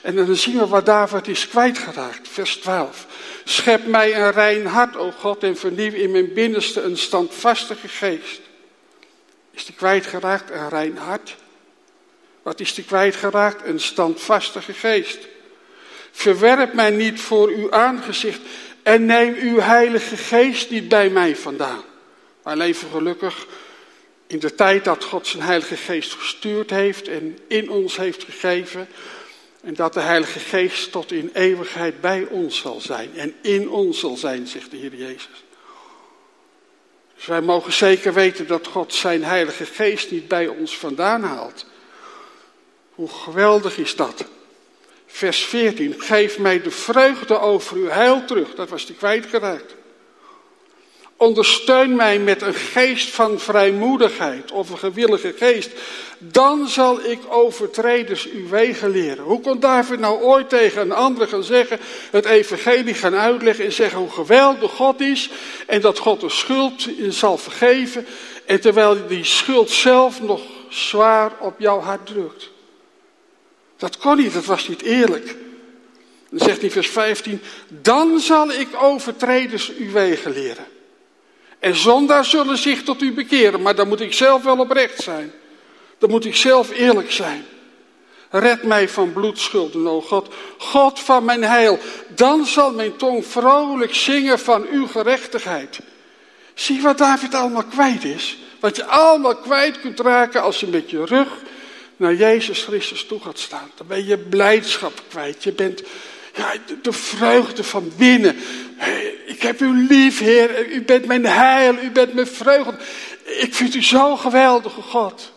En 0.02 0.16
dan 0.16 0.36
zien 0.36 0.58
we 0.58 0.68
wat 0.68 0.86
David 0.86 1.28
is 1.28 1.48
kwijtgeraakt, 1.48 2.28
vers 2.28 2.58
12. 2.58 3.06
Schep 3.44 3.86
mij 3.86 4.16
een 4.16 4.32
rein 4.32 4.66
hart, 4.66 4.96
o 4.96 5.12
God, 5.12 5.44
en 5.44 5.58
vernieuw 5.58 5.94
in 5.94 6.12
mijn 6.12 6.34
binnenste 6.34 6.82
een 6.82 6.98
standvastige 6.98 7.88
geest. 7.88 8.42
Is 9.52 9.66
die 9.66 9.76
kwijtgeraakt? 9.76 10.52
Een 10.52 10.70
rein 10.70 10.98
hart. 10.98 11.36
Wat 12.42 12.60
is 12.60 12.74
die 12.74 12.84
kwijtgeraakt? 12.84 13.68
Een 13.68 13.80
standvastige 13.80 14.74
geest. 14.74 15.18
Verwerp 16.18 16.74
mij 16.74 16.90
niet 16.90 17.22
voor 17.22 17.48
uw 17.48 17.72
aangezicht 17.72 18.40
en 18.84 19.06
neem 19.06 19.34
uw 19.34 19.60
heilige 19.60 20.18
geest 20.18 20.70
niet 20.70 20.88
bij 20.88 21.10
mij 21.10 21.36
vandaan. 21.36 21.84
Wij 22.44 22.56
leven 22.56 22.90
gelukkig 22.90 23.48
in 24.28 24.40
de 24.40 24.56
tijd 24.56 24.84
dat 24.84 25.04
God 25.04 25.28
zijn 25.28 25.44
heilige 25.44 25.78
geest 25.78 26.14
gestuurd 26.14 26.70
heeft 26.70 27.08
en 27.08 27.38
in 27.48 27.70
ons 27.70 27.98
heeft 27.98 28.24
gegeven. 28.24 28.88
En 29.64 29.74
dat 29.74 29.94
de 29.94 30.00
heilige 30.00 30.40
geest 30.40 30.92
tot 30.92 31.12
in 31.12 31.30
eeuwigheid 31.34 32.02
bij 32.02 32.28
ons 32.30 32.58
zal 32.58 32.82
zijn 32.82 33.10
en 33.16 33.36
in 33.42 33.70
ons 33.70 34.00
zal 34.00 34.18
zijn, 34.18 34.48
zegt 34.48 34.72
de 34.72 34.78
Heer 34.78 34.96
Jezus. 34.96 35.44
Dus 37.16 37.26
wij 37.26 37.42
mogen 37.42 37.74
zeker 37.74 38.14
weten 38.14 38.48
dat 38.48 38.68
God 38.68 38.94
zijn 38.94 39.24
Heilige 39.24 39.66
Geest 39.66 40.12
niet 40.12 40.28
bij 40.28 40.48
ons 40.48 40.78
vandaan 40.78 41.24
haalt. 41.24 41.66
Hoe 42.96 43.10
geweldig 43.10 43.78
is 43.78 43.96
dat? 43.96 44.26
Vers 45.16 45.46
14. 45.46 45.96
Geef 45.98 46.38
mij 46.38 46.62
de 46.62 46.72
vreugde 46.72 47.40
over 47.40 47.78
uw 47.78 47.88
heil 47.88 48.26
terug. 48.26 48.56
Dat 48.56 48.70
was 48.70 48.86
hij 48.86 48.96
kwijtgeraakt. 48.96 49.76
Ondersteun 51.18 51.96
mij 51.96 52.20
met 52.20 52.42
een 52.42 52.54
geest 52.54 53.10
van 53.10 53.40
vrijmoedigheid 53.40 54.52
of 54.52 54.70
een 54.70 54.78
gewillige 54.78 55.34
geest. 55.38 55.72
Dan 56.18 56.68
zal 56.68 57.04
ik 57.04 57.20
overtreders 57.30 58.32
uw 58.32 58.50
wegen 58.50 58.90
leren. 58.90 59.24
Hoe 59.24 59.42
kon 59.42 59.60
David 59.60 60.00
nou 60.00 60.22
ooit 60.22 60.50
tegen 60.50 60.82
een 60.82 60.92
ander 60.92 61.28
gaan 61.28 61.44
zeggen, 61.44 61.80
het 62.12 62.26
evangelie 62.26 62.94
gaan 62.94 63.16
uitleggen 63.16 63.66
en 63.66 63.74
zeggen 63.74 64.00
hoe 64.00 64.12
geweldig 64.12 64.72
God 64.72 65.02
is 65.02 65.30
en 65.68 65.82
dat 65.82 66.00
God 66.00 66.22
de 66.22 66.30
schuld 66.30 66.88
zal 67.10 67.38
vergeven 67.38 68.06
en 68.46 68.62
terwijl 68.62 69.08
die 69.08 69.24
schuld 69.24 69.70
zelf 69.70 70.22
nog 70.22 70.42
zwaar 70.70 71.32
op 71.40 71.60
jouw 71.60 71.80
hart 71.80 72.06
drukt. 72.06 72.54
Dat 73.78 73.98
kon 73.98 74.18
niet, 74.18 74.34
dat 74.34 74.46
was 74.46 74.68
niet 74.68 74.82
eerlijk. 74.82 75.36
Dan 76.30 76.48
zegt 76.48 76.62
hij 76.62 76.72
vers 76.72 76.90
15, 76.90 77.42
dan 77.68 78.20
zal 78.20 78.52
ik 78.52 78.68
overtreders 78.82 79.76
uw 79.76 79.92
wegen 79.92 80.32
leren. 80.32 80.66
En 81.60 81.76
zondaars 81.76 82.30
zullen 82.30 82.58
zich 82.58 82.84
tot 82.84 83.02
u 83.02 83.14
bekeren, 83.14 83.62
maar 83.62 83.76
dan 83.76 83.88
moet 83.88 84.02
ik 84.02 84.14
zelf 84.14 84.44
wel 84.44 84.58
oprecht 84.58 85.02
zijn. 85.02 85.32
Dan 85.98 86.10
moet 86.10 86.26
ik 86.26 86.36
zelf 86.36 86.72
eerlijk 86.72 87.12
zijn. 87.12 87.46
Red 88.30 88.64
mij 88.64 88.90
van 88.90 89.14
bloedschulden, 89.14 89.88
o 89.88 90.02
God. 90.02 90.34
God 90.58 91.00
van 91.00 91.26
mijn 91.26 91.44
heil. 91.44 91.80
Dan 92.08 92.46
zal 92.46 92.72
mijn 92.72 92.96
tong 92.96 93.26
vrolijk 93.26 93.96
zingen 93.96 94.40
van 94.40 94.66
uw 94.72 94.88
gerechtigheid. 94.88 95.80
Zie 96.54 96.82
wat 96.82 96.98
David 96.98 97.34
allemaal 97.34 97.64
kwijt 97.64 98.04
is. 98.04 98.38
Wat 98.60 98.76
je 98.76 98.86
allemaal 98.86 99.36
kwijt 99.36 99.80
kunt 99.80 100.00
raken 100.00 100.42
als 100.42 100.60
je 100.60 100.68
met 100.68 100.90
je 100.90 101.06
rug 101.06 101.28
naar 101.98 102.14
Jezus 102.14 102.64
Christus 102.64 103.06
toe 103.06 103.20
gaat 103.20 103.40
staan. 103.40 103.72
Dan 103.76 103.88
ben 103.88 104.06
je 104.06 104.18
blijdschap 104.18 105.02
kwijt. 105.10 105.44
Je 105.44 105.52
bent 105.52 105.84
ja, 106.36 106.54
de 106.82 106.92
vreugde 106.92 107.64
van 107.64 107.92
binnen. 107.98 108.38
Ik 109.26 109.42
heb 109.42 109.62
u 109.62 109.88
lief, 109.88 110.20
Heer. 110.20 110.72
U 110.72 110.82
bent 110.82 111.06
mijn 111.06 111.26
heil. 111.26 111.76
U 111.78 111.92
bent 111.92 112.14
mijn 112.14 112.28
vreugde. 112.28 112.76
Ik 113.24 113.54
vind 113.54 113.76
u 113.76 113.84
zo 113.84 114.16
geweldige 114.16 114.82
God. 114.82 115.32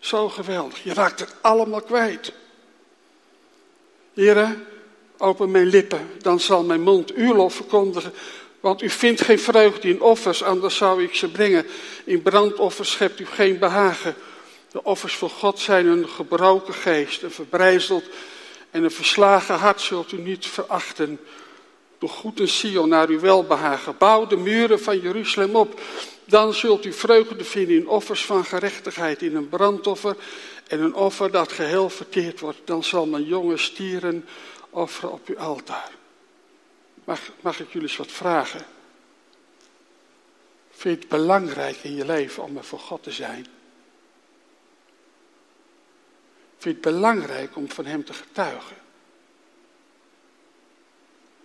Zo 0.00 0.28
geweldig. 0.28 0.82
Je 0.82 0.94
raakt 0.94 1.20
het 1.20 1.34
allemaal 1.40 1.82
kwijt. 1.82 2.32
Heren, 4.14 4.66
open 5.18 5.50
mijn 5.50 5.66
lippen, 5.66 6.10
dan 6.18 6.40
zal 6.40 6.64
mijn 6.64 6.80
mond 6.80 7.12
uw 7.12 7.34
lof 7.34 7.54
verkondigen. 7.54 8.12
Want 8.60 8.82
u 8.82 8.90
vindt 8.90 9.20
geen 9.20 9.38
vreugde 9.38 9.88
in 9.88 10.00
offers, 10.00 10.42
anders 10.42 10.76
zou 10.76 11.02
ik 11.02 11.14
ze 11.14 11.28
brengen. 11.28 11.66
In 12.04 12.22
brandoffers 12.22 12.90
schept 12.90 13.20
u 13.20 13.26
geen 13.26 13.58
behagen. 13.58 14.14
De 14.74 14.84
offers 14.84 15.14
voor 15.14 15.30
God 15.30 15.58
zijn 15.58 15.86
een 15.86 16.08
gebroken 16.08 16.74
geest, 16.74 17.22
een 17.22 17.30
verbrijzeld 17.30 18.04
en 18.70 18.84
een 18.84 18.90
verslagen 18.90 19.54
hart 19.54 19.80
zult 19.80 20.12
u 20.12 20.18
niet 20.18 20.46
verachten. 20.46 21.20
Doe 21.98 22.08
goed 22.08 22.40
een 22.40 22.48
Sion 22.48 22.88
naar 22.88 23.08
uw 23.08 23.20
welbehagen. 23.20 23.96
Bouw 23.98 24.26
de 24.26 24.36
muren 24.36 24.80
van 24.80 25.00
Jeruzalem 25.00 25.56
op. 25.56 25.80
Dan 26.24 26.54
zult 26.54 26.84
u 26.84 26.92
vreugde 26.92 27.44
vinden 27.44 27.76
in 27.76 27.88
offers 27.88 28.24
van 28.24 28.44
gerechtigheid, 28.44 29.22
in 29.22 29.36
een 29.36 29.48
brandoffer 29.48 30.16
en 30.66 30.80
een 30.80 30.94
offer 30.94 31.30
dat 31.30 31.52
geheel 31.52 31.90
verteerd 31.90 32.40
wordt. 32.40 32.60
Dan 32.64 32.84
zal 32.84 33.06
mijn 33.06 33.24
jonge 33.24 33.56
stieren 33.56 34.28
offeren 34.70 35.12
op 35.12 35.28
uw 35.28 35.38
altaar. 35.38 35.90
Mag, 37.04 37.20
mag 37.40 37.60
ik 37.60 37.72
jullie 37.72 37.88
eens 37.88 37.96
wat 37.96 38.12
vragen? 38.12 38.66
Vind 40.70 40.94
je 40.94 41.00
het 41.00 41.08
belangrijk 41.08 41.76
in 41.82 41.96
je 41.96 42.04
leven 42.04 42.42
om 42.42 42.56
er 42.56 42.64
voor 42.64 42.80
God 42.80 43.02
te 43.02 43.12
zijn? 43.12 43.53
Vind 46.64 46.76
je 46.76 46.88
het 46.88 46.94
belangrijk 46.96 47.56
om 47.56 47.70
van 47.70 47.86
Hem 47.86 48.04
te 48.04 48.12
getuigen? 48.12 48.76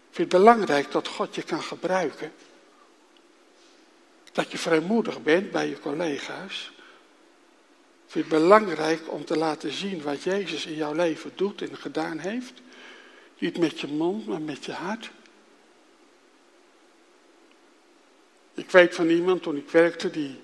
Vind 0.09 0.31
het 0.31 0.41
belangrijk 0.41 0.91
dat 0.91 1.07
God 1.07 1.35
je 1.35 1.43
kan 1.43 1.61
gebruiken? 1.61 2.31
Dat 4.31 4.51
je 4.51 4.57
vrijmoedig 4.57 5.21
bent 5.21 5.51
bij 5.51 5.69
je 5.69 5.79
collega's? 5.79 6.71
Vind 8.07 8.25
het 8.25 8.39
belangrijk 8.39 9.11
om 9.11 9.25
te 9.25 9.37
laten 9.37 9.71
zien 9.71 10.01
wat 10.01 10.23
Jezus 10.23 10.65
in 10.65 10.75
jouw 10.75 10.93
leven 10.93 11.31
doet 11.35 11.61
en 11.61 11.77
gedaan 11.77 12.17
heeft? 12.17 12.53
Niet 13.37 13.57
met 13.57 13.79
je 13.79 13.87
mond, 13.87 14.27
maar 14.27 14.41
met 14.41 14.65
je 14.65 14.73
hart. 14.73 15.11
Ik 18.53 18.71
weet 18.71 18.95
van 18.95 19.09
iemand 19.09 19.43
toen 19.43 19.57
ik 19.57 19.69
werkte, 19.69 20.09
die 20.09 20.41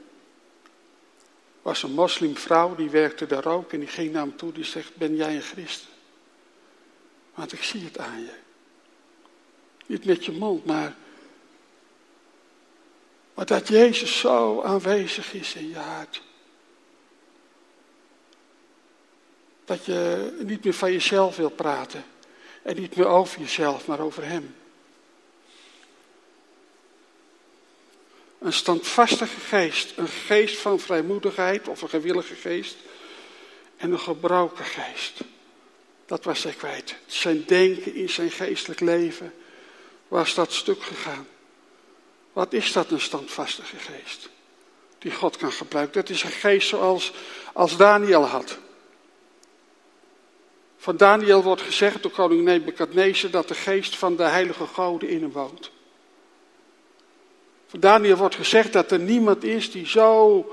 was 1.65 1.83
een 1.83 1.91
moslimvrouw, 1.91 2.75
die 2.75 2.89
werkte 2.89 3.25
daar 3.25 3.45
ook 3.45 3.73
en 3.73 3.79
die 3.79 3.87
ging 3.87 4.11
naar 4.11 4.21
hem 4.21 4.35
toe, 4.35 4.51
die 4.51 4.63
zegt, 4.63 4.95
ben 4.95 5.15
jij 5.15 5.35
een 5.35 5.41
christen? 5.41 5.89
Want 7.33 7.53
ik 7.53 7.63
zie 7.63 7.83
het 7.83 7.97
aan 7.97 8.21
je. 8.21 8.33
Niet 9.85 10.05
met 10.05 10.25
je 10.25 10.31
mond, 10.31 10.65
maar, 10.65 10.95
maar 13.33 13.45
dat 13.45 13.67
Jezus 13.67 14.19
zo 14.19 14.61
aanwezig 14.61 15.33
is 15.33 15.55
in 15.55 15.69
je 15.69 15.77
hart. 15.77 16.21
Dat 19.65 19.85
je 19.85 20.31
niet 20.43 20.63
meer 20.63 20.73
van 20.73 20.91
jezelf 20.91 21.35
wil 21.35 21.49
praten. 21.49 22.03
En 22.61 22.75
niet 22.75 22.95
meer 22.95 23.07
over 23.07 23.39
jezelf, 23.39 23.87
maar 23.87 23.99
over 23.99 24.25
Hem. 24.25 24.55
Een 28.39 28.53
standvastige 28.53 29.39
geest, 29.39 29.93
een 29.97 30.07
geest 30.07 30.57
van 30.57 30.79
vrijmoedigheid 30.79 31.67
of 31.67 31.81
een 31.81 31.89
gewillige 31.89 32.35
geest 32.35 32.75
en 33.77 33.91
een 33.91 33.99
gebroken 33.99 34.65
geest. 34.65 35.19
Dat 36.05 36.23
was 36.23 36.43
hij 36.43 36.53
kwijt. 36.53 36.95
Zijn 37.05 37.43
denken 37.45 37.95
in 37.95 38.09
zijn 38.09 38.31
geestelijk 38.31 38.79
leven 38.79 39.33
was 40.07 40.33
dat 40.33 40.53
stuk 40.53 40.83
gegaan. 40.83 41.27
Wat 42.33 42.53
is 42.53 42.71
dat 42.71 42.91
een 42.91 43.01
standvastige 43.01 43.77
geest? 43.77 44.29
Die 44.97 45.11
God 45.11 45.37
kan 45.37 45.51
gebruiken. 45.51 46.01
Dat 46.01 46.09
is 46.09 46.23
een 46.23 46.31
geest 46.31 46.67
zoals 46.67 47.13
als 47.53 47.77
Daniel 47.77 48.25
had. 48.25 48.57
Van 50.77 50.97
Daniel 50.97 51.43
wordt 51.43 51.61
gezegd 51.61 52.01
door 52.01 52.11
koning 52.11 52.43
Nebukadnezar 52.43 53.29
dat 53.29 53.47
de 53.47 53.55
geest 53.55 53.95
van 53.95 54.15
de 54.15 54.23
heilige 54.23 54.67
goden 54.67 55.09
in 55.09 55.21
hem 55.21 55.31
woont. 55.31 55.71
Daniel 57.79 58.17
wordt 58.17 58.35
gezegd 58.35 58.73
dat 58.73 58.91
er 58.91 58.99
niemand 58.99 59.43
is 59.43 59.71
die 59.71 59.87
zo 59.87 60.45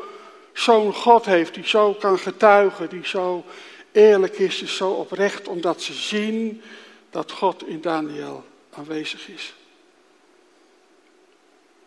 zo'n 0.53 0.95
God 0.95 1.25
heeft, 1.25 1.55
die 1.55 1.67
zo 1.67 1.95
kan 1.95 2.19
getuigen, 2.19 2.89
die 2.89 3.07
zo 3.07 3.45
eerlijk 3.93 4.39
is, 4.39 4.59
dus 4.59 4.77
zo 4.77 4.91
oprecht, 4.91 5.49
omdat 5.49 5.83
ze 5.83 5.93
zien 5.93 6.63
dat 7.11 7.33
God 7.33 7.67
in 7.67 7.81
Daniel 7.81 8.45
aanwezig 8.71 9.29
is. 9.29 9.55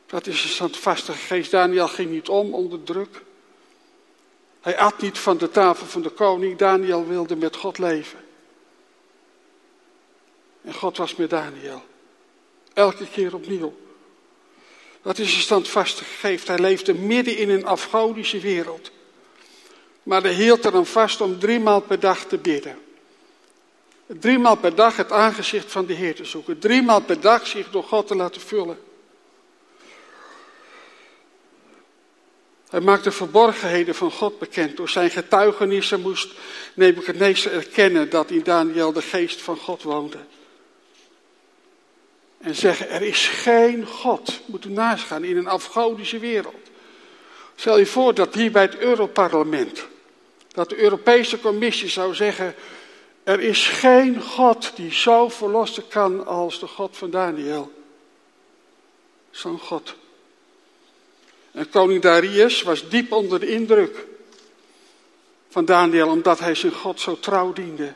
Dat 0.05 0.27
is 0.27 0.43
een 0.43 0.49
standvastige 0.49 1.17
geest. 1.17 1.51
Daniel 1.51 1.87
ging 1.87 2.11
niet 2.11 2.29
om 2.29 2.53
onder 2.53 2.83
druk. 2.83 3.21
Hij 4.61 4.77
at 4.77 5.01
niet 5.01 5.19
van 5.19 5.37
de 5.37 5.49
tafel 5.49 5.85
van 5.85 6.01
de 6.01 6.09
koning. 6.09 6.57
Daniel 6.57 7.07
wilde 7.07 7.35
met 7.35 7.55
God 7.55 7.77
leven. 7.77 8.19
En 10.61 10.73
God 10.73 10.97
was 10.97 11.15
met 11.15 11.29
Daniel. 11.29 11.83
Elke 12.73 13.09
keer 13.09 13.35
opnieuw. 13.35 13.75
Dat 15.05 15.19
is 15.19 15.35
een 15.35 15.41
standvastige 15.41 16.13
geest. 16.13 16.47
Hij 16.47 16.59
leefde 16.59 16.93
midden 16.93 17.37
in 17.37 17.49
een 17.49 17.65
afgodische 17.65 18.39
wereld. 18.39 18.91
Maar 20.03 20.21
hij 20.21 20.33
hield 20.33 20.65
er 20.65 20.71
dan 20.71 20.85
vast 20.85 21.21
om 21.21 21.39
driemaal 21.39 21.81
per 21.81 21.99
dag 21.99 22.25
te 22.25 22.37
bidden. 22.37 22.77
Driemaal 24.07 24.55
per 24.55 24.75
dag 24.75 24.97
het 24.97 25.11
aangezicht 25.11 25.71
van 25.71 25.85
de 25.85 25.93
Heer 25.93 26.15
te 26.15 26.25
zoeken. 26.25 26.59
Driemaal 26.59 27.01
per 27.01 27.19
dag 27.19 27.47
zich 27.47 27.69
door 27.69 27.83
God 27.83 28.07
te 28.07 28.15
laten 28.15 28.41
vullen. 28.41 28.79
Hij 32.69 32.81
maakte 32.81 33.11
verborgenheden 33.11 33.95
van 33.95 34.11
God 34.11 34.39
bekend. 34.39 34.77
Door 34.77 34.89
zijn 34.89 35.09
getuigenissen 35.09 36.01
moest 36.01 36.33
Nebuchadnezzar 36.73 37.53
erkennen 37.53 38.09
dat 38.09 38.31
in 38.31 38.43
Daniel 38.43 38.91
de 38.91 39.01
geest 39.01 39.41
van 39.41 39.57
God 39.57 39.83
woonde. 39.83 40.19
En 42.37 42.55
zeggen, 42.55 42.89
er 42.89 43.01
is 43.01 43.27
geen 43.27 43.85
God. 43.85 44.39
Moet 44.45 44.65
u 44.65 44.69
nagaan 44.69 45.23
in 45.23 45.37
een 45.37 45.47
afgodische 45.47 46.19
wereld. 46.19 46.65
Stel 47.55 47.77
je 47.77 47.85
voor 47.85 48.13
dat 48.13 48.33
hier 48.33 48.51
bij 48.51 48.61
het 48.61 48.77
Europarlement, 48.77 49.85
dat 50.47 50.69
de 50.69 50.77
Europese 50.77 51.39
Commissie 51.39 51.89
zou 51.89 52.15
zeggen, 52.15 52.55
er 53.23 53.39
is 53.39 53.67
geen 53.67 54.21
God 54.21 54.71
die 54.75 54.93
zo 54.93 55.29
verlossen 55.29 55.87
kan 55.87 56.25
als 56.25 56.59
de 56.59 56.67
God 56.67 56.97
van 56.97 57.09
Daniel. 57.09 57.71
Zo'n 59.31 59.59
God. 59.59 59.95
En 61.51 61.69
koning 61.69 62.01
Darius 62.01 62.61
was 62.61 62.89
diep 62.89 63.11
onder 63.11 63.39
de 63.39 63.47
indruk 63.47 64.05
van 65.49 65.65
Daniel, 65.65 66.07
omdat 66.07 66.39
hij 66.39 66.55
zijn 66.55 66.71
God 66.71 66.99
zo 66.99 67.19
trouw 67.19 67.53
diende. 67.53 67.93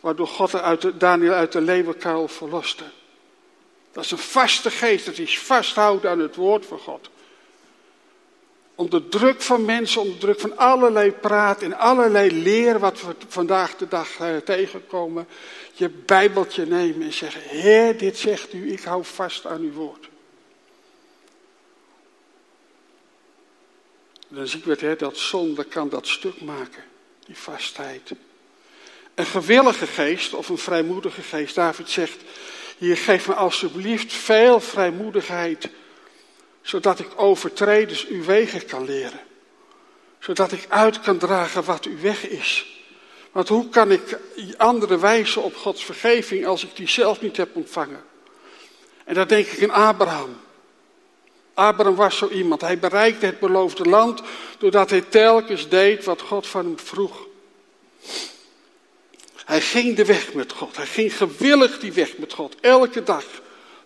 Waardoor 0.00 0.26
God 0.26 0.54
uit 0.54 1.00
Daniel 1.00 1.32
uit 1.32 1.52
de 1.52 1.60
leeuwenkuil 1.60 2.28
verloste. 2.28 2.84
Dat 3.92 4.04
is 4.04 4.10
een 4.10 4.18
vaste 4.18 4.70
geest, 4.70 5.06
dat 5.06 5.18
is 5.18 5.38
vasthouden 5.38 6.10
aan 6.10 6.18
het 6.18 6.36
woord 6.36 6.66
van 6.66 6.78
God. 6.78 7.10
Onder 8.74 9.08
druk 9.08 9.42
van 9.42 9.64
mensen, 9.64 10.00
onder 10.00 10.18
druk 10.18 10.40
van 10.40 10.56
allerlei 10.56 11.12
praat 11.12 11.62
en 11.62 11.78
allerlei 11.78 12.42
leer 12.42 12.78
wat 12.78 13.02
we 13.02 13.14
vandaag 13.28 13.76
de 13.76 13.88
dag 13.88 14.18
eh, 14.18 14.36
tegenkomen. 14.36 15.26
Je 15.72 15.88
bijbeltje 15.88 16.66
nemen 16.66 17.06
en 17.06 17.12
zeggen, 17.12 17.40
Heer, 17.40 17.98
dit 17.98 18.18
zegt 18.18 18.52
u, 18.52 18.72
ik 18.72 18.82
hou 18.82 19.04
vast 19.04 19.46
aan 19.46 19.60
uw 19.60 19.72
woord. 19.72 20.08
Dan 24.28 24.46
zie 24.46 24.58
ik 24.58 24.80
weer 24.80 24.98
dat 24.98 25.16
zonde 25.16 25.64
kan 25.64 25.88
dat 25.88 26.06
stuk 26.06 26.40
maken, 26.40 26.84
die 27.26 27.38
vastheid. 27.38 28.12
Een 29.14 29.26
gewillige 29.26 29.86
geest 29.86 30.34
of 30.34 30.48
een 30.48 30.58
vrijmoedige 30.58 31.22
geest, 31.22 31.54
David 31.54 31.90
zegt, 31.90 32.22
hier 32.78 32.96
geef 32.96 33.28
me 33.28 33.34
alsjeblieft 33.34 34.12
veel 34.12 34.60
vrijmoedigheid, 34.60 35.68
zodat 36.62 36.98
ik 36.98 37.08
overtreders 37.16 38.06
uw 38.06 38.24
wegen 38.24 38.66
kan 38.66 38.84
leren. 38.84 39.20
Zodat 40.18 40.52
ik 40.52 40.66
uit 40.68 41.00
kan 41.00 41.18
dragen 41.18 41.64
wat 41.64 41.84
uw 41.84 42.00
weg 42.00 42.28
is. 42.28 42.66
Want 43.32 43.48
hoe 43.48 43.68
kan 43.68 43.90
ik 43.90 44.18
anderen 44.56 45.00
wijzen 45.00 45.42
op 45.42 45.56
Gods 45.56 45.84
vergeving 45.84 46.46
als 46.46 46.64
ik 46.64 46.76
die 46.76 46.88
zelf 46.88 47.20
niet 47.20 47.36
heb 47.36 47.56
ontvangen? 47.56 48.04
En 49.04 49.14
dan 49.14 49.26
denk 49.26 49.46
ik 49.46 49.70
aan 49.70 49.86
Abraham. 49.88 50.40
Abraham 51.54 51.94
was 51.94 52.16
zo 52.16 52.28
iemand. 52.28 52.60
Hij 52.60 52.78
bereikte 52.78 53.26
het 53.26 53.40
beloofde 53.40 53.84
land 53.84 54.22
doordat 54.58 54.90
hij 54.90 55.00
telkens 55.00 55.68
deed 55.68 56.04
wat 56.04 56.20
God 56.20 56.46
van 56.46 56.64
hem 56.64 56.78
vroeg. 56.78 57.26
Hij 59.48 59.60
ging 59.60 59.96
de 59.96 60.04
weg 60.04 60.34
met 60.34 60.52
God. 60.52 60.76
Hij 60.76 60.86
ging 60.86 61.16
gewillig 61.16 61.78
die 61.78 61.92
weg 61.92 62.18
met 62.18 62.32
God. 62.32 62.54
Elke 62.60 63.02
dag. 63.02 63.24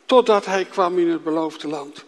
Totdat 0.07 0.47
hij 0.47 0.65
kwam 0.65 0.99
in 0.99 1.11
het 1.11 1.25
beloofde 1.25 1.69
land. 1.69 2.05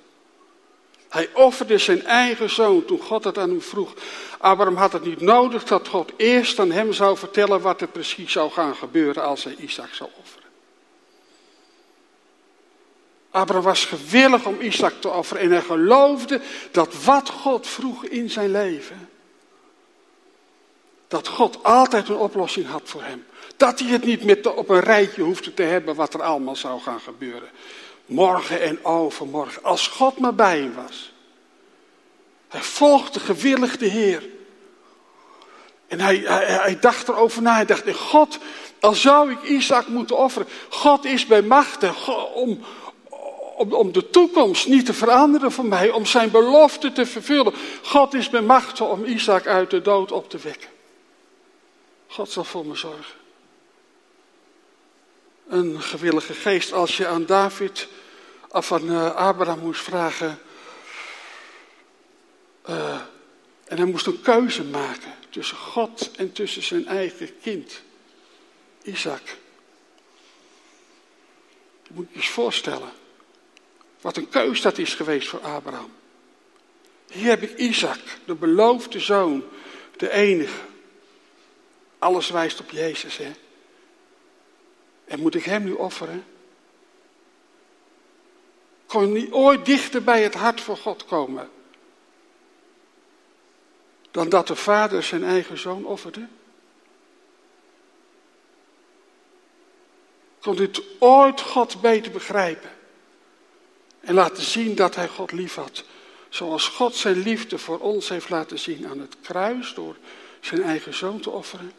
Hij 1.08 1.28
offerde 1.32 1.78
zijn 1.78 2.04
eigen 2.04 2.50
zoon 2.50 2.84
toen 2.84 2.98
God 2.98 3.24
het 3.24 3.38
aan 3.38 3.48
hem 3.48 3.62
vroeg. 3.62 3.94
Abraham 4.38 4.76
had 4.76 4.92
het 4.92 5.04
niet 5.04 5.20
nodig 5.20 5.64
dat 5.64 5.88
God 5.88 6.12
eerst 6.16 6.58
aan 6.58 6.70
hem 6.70 6.92
zou 6.92 7.16
vertellen 7.16 7.60
wat 7.60 7.80
er 7.80 7.88
precies 7.88 8.32
zou 8.32 8.50
gaan 8.50 8.74
gebeuren 8.76 9.22
als 9.22 9.44
hij 9.44 9.54
Isaac 9.58 9.94
zou 9.94 10.10
offeren. 10.20 10.48
Abraham 13.30 13.64
was 13.64 13.84
gewillig 13.84 14.46
om 14.46 14.60
Isaac 14.60 14.94
te 15.00 15.08
offeren 15.08 15.42
en 15.42 15.50
hij 15.50 15.62
geloofde 15.62 16.40
dat 16.70 17.04
wat 17.04 17.30
God 17.30 17.66
vroeg 17.66 18.04
in 18.04 18.30
zijn 18.30 18.50
leven, 18.50 19.08
dat 21.08 21.28
God 21.28 21.58
altijd 21.62 22.08
een 22.08 22.16
oplossing 22.16 22.66
had 22.66 22.82
voor 22.84 23.02
hem. 23.02 23.24
Dat 23.56 23.78
hij 23.78 23.88
het 23.88 24.04
niet 24.04 24.24
met 24.24 24.46
op 24.46 24.68
een 24.68 24.80
rijtje 24.80 25.22
hoefde 25.22 25.54
te 25.54 25.62
hebben 25.62 25.94
wat 25.94 26.14
er 26.14 26.22
allemaal 26.22 26.56
zou 26.56 26.80
gaan 26.80 27.00
gebeuren. 27.00 27.48
Morgen 28.06 28.60
en 28.60 28.84
overmorgen, 28.84 29.62
als 29.62 29.88
God 29.88 30.18
maar 30.18 30.34
bij 30.34 30.58
hem 30.58 30.74
was. 30.74 31.12
Hij 32.48 32.62
volgde 32.62 33.20
gewillig 33.20 33.76
de 33.76 33.86
Heer. 33.86 34.22
En 35.86 36.00
hij, 36.00 36.16
hij, 36.16 36.44
hij 36.44 36.78
dacht 36.80 37.08
erover 37.08 37.42
na. 37.42 37.54
Hij 37.54 37.64
dacht, 37.64 37.94
God, 37.94 38.38
al 38.80 38.94
zou 38.94 39.30
ik 39.30 39.42
Isaac 39.42 39.86
moeten 39.86 40.16
offeren. 40.16 40.48
God 40.68 41.04
is 41.04 41.26
bij 41.26 41.42
machten 41.42 41.94
om, 42.34 42.60
om, 43.56 43.72
om 43.72 43.92
de 43.92 44.10
toekomst 44.10 44.66
niet 44.66 44.86
te 44.86 44.92
veranderen 44.94 45.52
voor 45.52 45.66
mij. 45.66 45.90
Om 45.90 46.06
zijn 46.06 46.30
belofte 46.30 46.92
te 46.92 47.06
vervullen. 47.06 47.54
God 47.82 48.14
is 48.14 48.30
bij 48.30 48.42
machten 48.42 48.88
om 48.88 49.04
Isaac 49.04 49.46
uit 49.46 49.70
de 49.70 49.82
dood 49.82 50.12
op 50.12 50.30
te 50.30 50.38
wekken. 50.38 50.70
God 52.06 52.30
zal 52.30 52.44
voor 52.44 52.66
me 52.66 52.74
zorgen 52.74 53.23
een 55.48 55.83
gewillige 55.83 56.35
geest. 56.35 56.72
Als 56.72 56.96
je 56.96 57.07
aan 57.07 57.26
David 57.26 57.88
of 58.48 58.72
aan 58.72 58.90
uh, 58.90 59.14
Abraham 59.14 59.59
moest 59.59 59.83
vragen. 59.83 60.38
Uh, 62.68 63.00
en 63.64 63.76
hij 63.76 63.87
moest 63.87 64.07
een 64.07 64.20
keuze 64.20 64.64
maken 64.64 65.14
tussen 65.30 65.57
God 65.57 66.11
en 66.16 66.33
tussen 66.33 66.62
zijn 66.62 66.87
eigen 66.87 67.38
kind, 67.40 67.83
Isaac. 68.83 69.22
Je 71.83 71.90
moet 71.92 72.07
je 72.11 72.16
eens 72.16 72.28
voorstellen. 72.28 72.92
Wat 74.00 74.16
een 74.16 74.28
keus 74.28 74.61
dat 74.61 74.78
is 74.78 74.94
geweest 74.94 75.28
voor 75.28 75.40
Abraham. 75.40 75.92
Hier 77.11 77.28
heb 77.28 77.42
ik 77.42 77.59
Isaac, 77.59 78.00
de 78.24 78.35
beloofde 78.35 79.00
zoon, 79.00 79.44
de 79.96 80.11
enige. 80.11 80.61
Alles 81.98 82.30
wijst 82.30 82.61
op 82.61 82.70
Jezus, 82.70 83.16
hè. 83.16 83.33
En 85.04 85.20
moet 85.20 85.34
ik 85.34 85.44
hem 85.44 85.64
nu 85.64 85.72
offeren? 85.72 86.24
Kon 88.86 89.12
niet 89.12 89.32
ooit 89.32 89.66
dichter 89.66 90.02
bij 90.02 90.22
het 90.22 90.34
hart 90.34 90.60
van 90.60 90.76
God 90.76 91.04
komen. 91.04 91.50
Dan 94.10 94.28
dat 94.28 94.46
de 94.46 94.56
vader 94.56 95.02
zijn 95.02 95.24
eigen 95.24 95.58
zoon 95.58 95.84
offerde? 95.84 96.26
Kon 100.40 100.56
dit 100.56 100.82
ooit 100.98 101.40
God 101.40 101.80
beter 101.80 102.12
begrijpen? 102.12 102.70
En 104.00 104.14
laten 104.14 104.42
zien 104.42 104.74
dat 104.74 104.94
hij 104.94 105.08
God 105.08 105.32
lief 105.32 105.54
had. 105.54 105.84
Zoals 106.28 106.68
God 106.68 106.94
zijn 106.94 107.16
liefde 107.18 107.58
voor 107.58 107.78
ons 107.78 108.08
heeft 108.08 108.30
laten 108.30 108.58
zien 108.58 108.86
aan 108.86 109.00
het 109.00 109.16
kruis 109.22 109.74
door 109.74 109.96
zijn 110.40 110.62
eigen 110.62 110.94
zoon 110.94 111.20
te 111.20 111.30
offeren. 111.30 111.72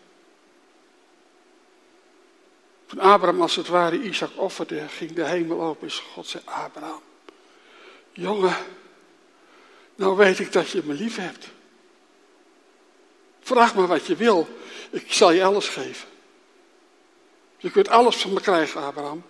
Toen 2.96 3.04
Abraham 3.04 3.42
als 3.42 3.56
het 3.56 3.68
ware 3.68 4.02
Isaac 4.02 4.30
offerde, 4.36 4.88
ging 4.88 5.14
de 5.14 5.26
hemel 5.26 5.62
open. 5.62 5.88
En 5.88 5.94
God 6.14 6.28
zei, 6.28 6.44
Abraham, 6.46 7.02
jongen, 8.12 8.56
nou 9.96 10.18
weet 10.18 10.40
ik 10.40 10.52
dat 10.52 10.70
je 10.70 10.82
me 10.86 10.94
lief 10.94 11.16
hebt. 11.16 11.48
Vraag 13.40 13.76
me 13.76 13.88
wat 13.88 14.06
je 14.06 14.16
wil, 14.16 14.48
ik 14.90 15.14
zal 15.14 15.32
je 15.32 15.44
alles 15.44 15.68
geven. 15.68 16.08
Je 17.58 17.72
kunt 17.72 17.88
alles 17.90 18.16
van 18.16 18.34
me 18.34 18.42
krijgen, 18.42 18.82
Abraham. 18.82 19.24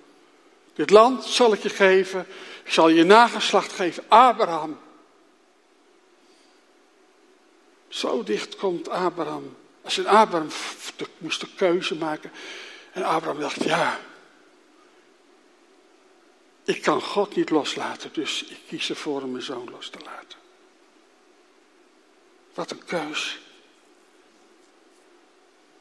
Dit 0.73 0.89
land 0.89 1.23
zal 1.23 1.53
ik 1.53 1.61
je 1.61 1.69
geven, 1.69 2.27
ik 2.63 2.71
zal 2.71 2.89
je 2.89 3.03
nageslacht 3.03 3.73
geven, 3.73 4.03
Abraham. 4.07 4.79
Zo 7.87 8.23
dicht 8.23 8.55
komt 8.55 8.89
Abraham. 8.89 9.55
Als 9.81 9.97
een 9.97 10.07
Abraham 10.07 10.49
moest 11.17 11.39
de 11.39 11.47
keuze 11.55 11.95
maken. 11.95 12.31
En 12.95 13.03
Abraham 13.03 13.39
dacht, 13.39 13.63
ja, 13.63 13.99
ik 16.63 16.81
kan 16.81 17.01
God 17.01 17.35
niet 17.35 17.49
loslaten, 17.49 18.09
dus 18.13 18.43
ik 18.43 18.59
kies 18.67 18.89
ervoor 18.89 19.21
om 19.21 19.31
mijn 19.31 19.43
zoon 19.43 19.69
los 19.69 19.89
te 19.89 19.99
laten. 20.03 20.37
Wat 22.53 22.71
een 22.71 22.85
keus. 22.85 23.39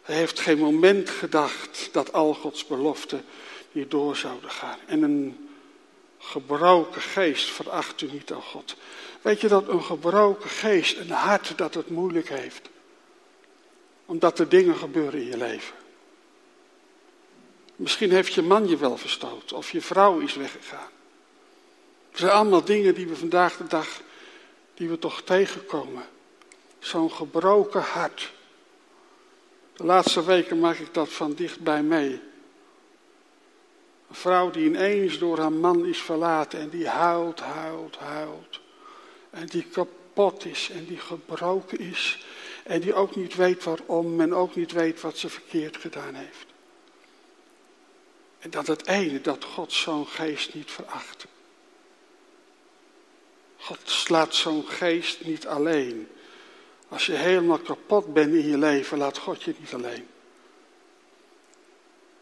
Hij 0.02 0.16
heeft 0.16 0.40
geen 0.40 0.58
moment 0.58 1.10
gedacht 1.10 1.88
dat 1.92 2.12
al 2.12 2.34
Gods 2.34 2.66
beloften 2.66 3.24
hier 3.72 3.88
door 3.88 4.16
zouden 4.16 4.50
gaan. 4.50 4.78
En 4.86 5.02
een 5.02 5.48
gebroken 6.18 7.02
geest 7.02 7.50
veracht 7.50 8.00
u 8.00 8.10
niet 8.12 8.32
aan 8.32 8.42
God. 8.42 8.76
Weet 9.22 9.40
je 9.40 9.48
dat 9.48 9.68
een 9.68 9.82
gebroken 9.82 10.50
geest, 10.50 10.98
een 10.98 11.10
hart 11.10 11.58
dat 11.58 11.74
het 11.74 11.90
moeilijk 11.90 12.28
heeft? 12.28 12.68
Omdat 14.06 14.38
er 14.38 14.48
dingen 14.48 14.76
gebeuren 14.76 15.20
in 15.20 15.26
je 15.26 15.36
leven. 15.36 15.83
Misschien 17.76 18.10
heeft 18.10 18.32
je 18.32 18.42
man 18.42 18.68
je 18.68 18.76
wel 18.76 18.96
verstoten 18.96 19.56
of 19.56 19.70
je 19.70 19.80
vrouw 19.80 20.18
is 20.18 20.34
weggegaan. 20.34 20.90
Het 22.10 22.18
zijn 22.18 22.32
allemaal 22.32 22.64
dingen 22.64 22.94
die 22.94 23.06
we 23.06 23.16
vandaag 23.16 23.56
de 23.56 23.66
dag, 23.66 24.00
die 24.74 24.88
we 24.88 24.98
toch 24.98 25.22
tegenkomen. 25.22 26.04
Zo'n 26.78 27.10
gebroken 27.10 27.82
hart. 27.82 28.32
De 29.76 29.84
laatste 29.84 30.24
weken 30.24 30.60
maak 30.60 30.78
ik 30.78 30.94
dat 30.94 31.08
van 31.08 31.34
dichtbij 31.34 31.82
mee. 31.82 32.20
Een 34.08 34.14
vrouw 34.14 34.50
die 34.50 34.64
ineens 34.64 35.18
door 35.18 35.38
haar 35.38 35.52
man 35.52 35.86
is 35.86 36.02
verlaten 36.02 36.60
en 36.60 36.68
die 36.68 36.88
huilt, 36.88 37.40
huilt, 37.40 37.96
huilt. 37.96 38.60
En 39.30 39.46
die 39.46 39.66
kapot 39.72 40.44
is 40.44 40.70
en 40.72 40.84
die 40.84 40.98
gebroken 40.98 41.78
is. 41.78 42.26
En 42.64 42.80
die 42.80 42.94
ook 42.94 43.16
niet 43.16 43.34
weet 43.34 43.64
waarom 43.64 44.20
en 44.20 44.34
ook 44.34 44.54
niet 44.54 44.72
weet 44.72 45.00
wat 45.00 45.18
ze 45.18 45.28
verkeerd 45.28 45.76
gedaan 45.76 46.14
heeft. 46.14 46.53
En 48.44 48.50
dat 48.50 48.66
het 48.66 48.86
ene, 48.86 49.20
dat 49.20 49.44
God 49.44 49.72
zo'n 49.72 50.06
geest 50.06 50.54
niet 50.54 50.70
veracht. 50.70 51.26
God 53.56 53.78
slaat 53.84 54.34
zo'n 54.34 54.66
geest 54.68 55.24
niet 55.24 55.46
alleen. 55.46 56.08
Als 56.88 57.06
je 57.06 57.12
helemaal 57.12 57.58
kapot 57.58 58.12
bent 58.12 58.34
in 58.34 58.48
je 58.48 58.58
leven, 58.58 58.98
laat 58.98 59.18
God 59.18 59.42
je 59.42 59.54
niet 59.58 59.74
alleen. 59.74 60.06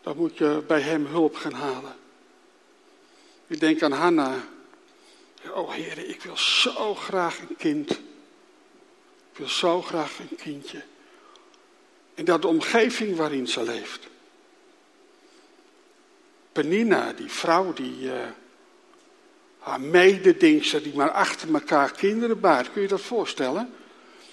Dan 0.00 0.16
moet 0.16 0.38
je 0.38 0.62
bij 0.66 0.80
hem 0.80 1.06
hulp 1.06 1.35
gaan 1.35 1.52
halen. 1.52 1.96
Ik 3.46 3.61
denk 3.61 3.82
aan 3.82 3.92
Hanna. 3.92 4.48
Oh 5.50 5.70
Heer, 5.70 5.98
ik 5.98 6.22
wil 6.22 6.37
zo 6.37 6.94
graag 6.94 7.40
een 7.40 7.56
kind. 7.56 7.90
Ik 7.90 9.38
wil 9.38 9.48
zo 9.48 9.82
graag 9.82 10.18
een 10.18 10.37
kindje. 10.37 10.82
En 12.14 12.24
dat 12.24 12.42
de 12.42 12.48
omgeving 12.48 13.16
waarin 13.16 13.48
ze 13.48 13.62
leeft. 13.62 14.11
Penina, 16.53 17.12
die 17.12 17.31
vrouw 17.31 17.73
die 17.73 18.01
uh, 18.01 18.12
haar 19.59 19.81
mededingster 19.81 20.83
die 20.83 20.95
maar 20.95 21.11
achter 21.11 21.55
elkaar 21.55 21.93
kinderen 21.93 22.41
baart. 22.41 22.73
Kun 22.73 22.83
je 22.83 22.88
dat 22.88 23.01
voorstellen? 23.01 23.75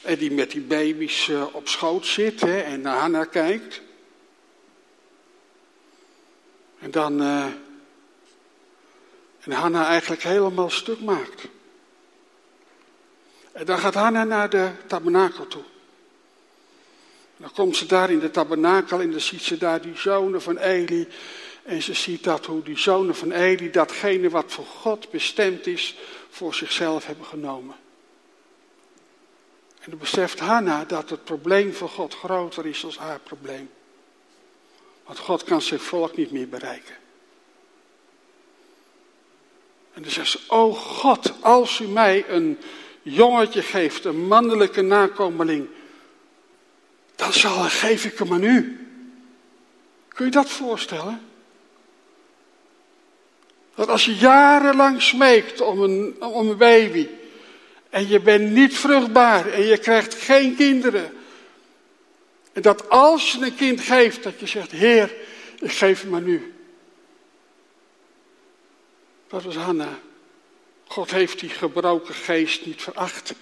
En 0.01 0.17
die 0.17 0.31
met 0.31 0.51
die 0.51 0.61
baby's 0.61 1.27
uh, 1.27 1.55
op 1.55 1.67
schoot 1.67 2.05
zit 2.05 2.41
hè, 2.41 2.59
en 2.59 2.81
naar 2.81 2.97
Hanna 2.97 3.23
kijkt. 3.23 3.81
En 6.79 6.91
dan. 6.91 7.21
Uh, 7.21 7.45
en 9.39 9.51
Hanna 9.51 9.87
eigenlijk 9.87 10.23
helemaal 10.23 10.69
stuk 10.69 10.99
maakt. 11.01 11.47
En 13.51 13.65
dan 13.65 13.79
gaat 13.79 13.93
Hanna 13.93 14.23
naar 14.23 14.49
de 14.49 14.69
tabernakel 14.87 15.47
toe. 15.47 15.63
Dan 17.37 17.51
komt 17.51 17.75
ze 17.75 17.85
daar 17.85 18.11
in 18.11 18.19
de 18.19 18.31
tabernakel 18.31 18.99
en 18.99 19.11
dan 19.11 19.19
ziet 19.19 19.41
ze 19.41 19.57
daar 19.57 19.81
die 19.81 19.97
zonen 19.97 20.41
van 20.41 20.57
Eli. 20.57 21.07
En 21.69 21.81
ze 21.81 21.93
ziet 21.93 22.23
dat 22.23 22.45
hoe 22.45 22.63
die 22.63 22.77
zonen 22.77 23.15
van 23.15 23.31
Eli 23.31 23.71
datgene 23.71 24.29
wat 24.29 24.51
voor 24.51 24.65
God 24.65 25.09
bestemd 25.09 25.67
is, 25.67 25.95
voor 26.29 26.53
zichzelf 26.53 27.05
hebben 27.05 27.25
genomen. 27.25 27.75
En 29.79 29.89
dan 29.89 29.99
beseft 29.99 30.39
Hanna 30.39 30.85
dat 30.85 31.09
het 31.09 31.23
probleem 31.23 31.73
van 31.73 31.89
God 31.89 32.13
groter 32.13 32.65
is 32.65 32.81
dan 32.81 32.93
haar 32.97 33.19
probleem. 33.19 33.69
Want 35.05 35.19
God 35.19 35.43
kan 35.43 35.61
zijn 35.61 35.79
volk 35.79 36.17
niet 36.17 36.31
meer 36.31 36.49
bereiken. 36.49 36.95
En 39.93 40.01
dan 40.01 40.11
zegt 40.11 40.29
ze, 40.29 40.39
oh 40.47 40.75
God, 40.77 41.33
als 41.41 41.79
u 41.79 41.87
mij 41.87 42.29
een 42.29 42.57
jongetje 43.01 43.61
geeft, 43.61 44.05
een 44.05 44.27
mannelijke 44.27 44.81
nakomeling, 44.81 45.67
dan 47.15 47.33
zal, 47.33 47.63
geef 47.63 48.05
ik 48.05 48.17
hem 48.17 48.33
aan 48.33 48.43
u. 48.43 48.87
Kun 50.07 50.25
je 50.25 50.31
dat 50.31 50.49
voorstellen? 50.49 51.27
Dat 53.79 53.89
als 53.89 54.05
je 54.05 54.15
jarenlang 54.15 55.01
smeekt 55.01 55.61
om 55.61 55.81
een, 55.81 56.23
om 56.23 56.49
een 56.49 56.57
baby 56.57 57.07
en 57.89 58.07
je 58.07 58.19
bent 58.19 58.51
niet 58.51 58.77
vruchtbaar 58.77 59.47
en 59.47 59.65
je 59.65 59.77
krijgt 59.77 60.13
geen 60.13 60.55
kinderen. 60.55 61.13
En 62.53 62.61
dat 62.61 62.89
als 62.89 63.31
je 63.31 63.45
een 63.45 63.55
kind 63.55 63.81
geeft, 63.81 64.23
dat 64.23 64.39
je 64.39 64.47
zegt, 64.47 64.71
Heer, 64.71 65.15
ik 65.59 65.71
geef 65.71 66.01
hem 66.01 66.15
aan 66.15 66.27
u. 66.27 66.53
Dat 69.27 69.43
was 69.43 69.55
Hanna. 69.55 69.99
God 70.87 71.11
heeft 71.11 71.39
die 71.39 71.49
gebroken 71.49 72.13
geest 72.13 72.65
niet 72.65 72.81
veracht. 72.81 73.33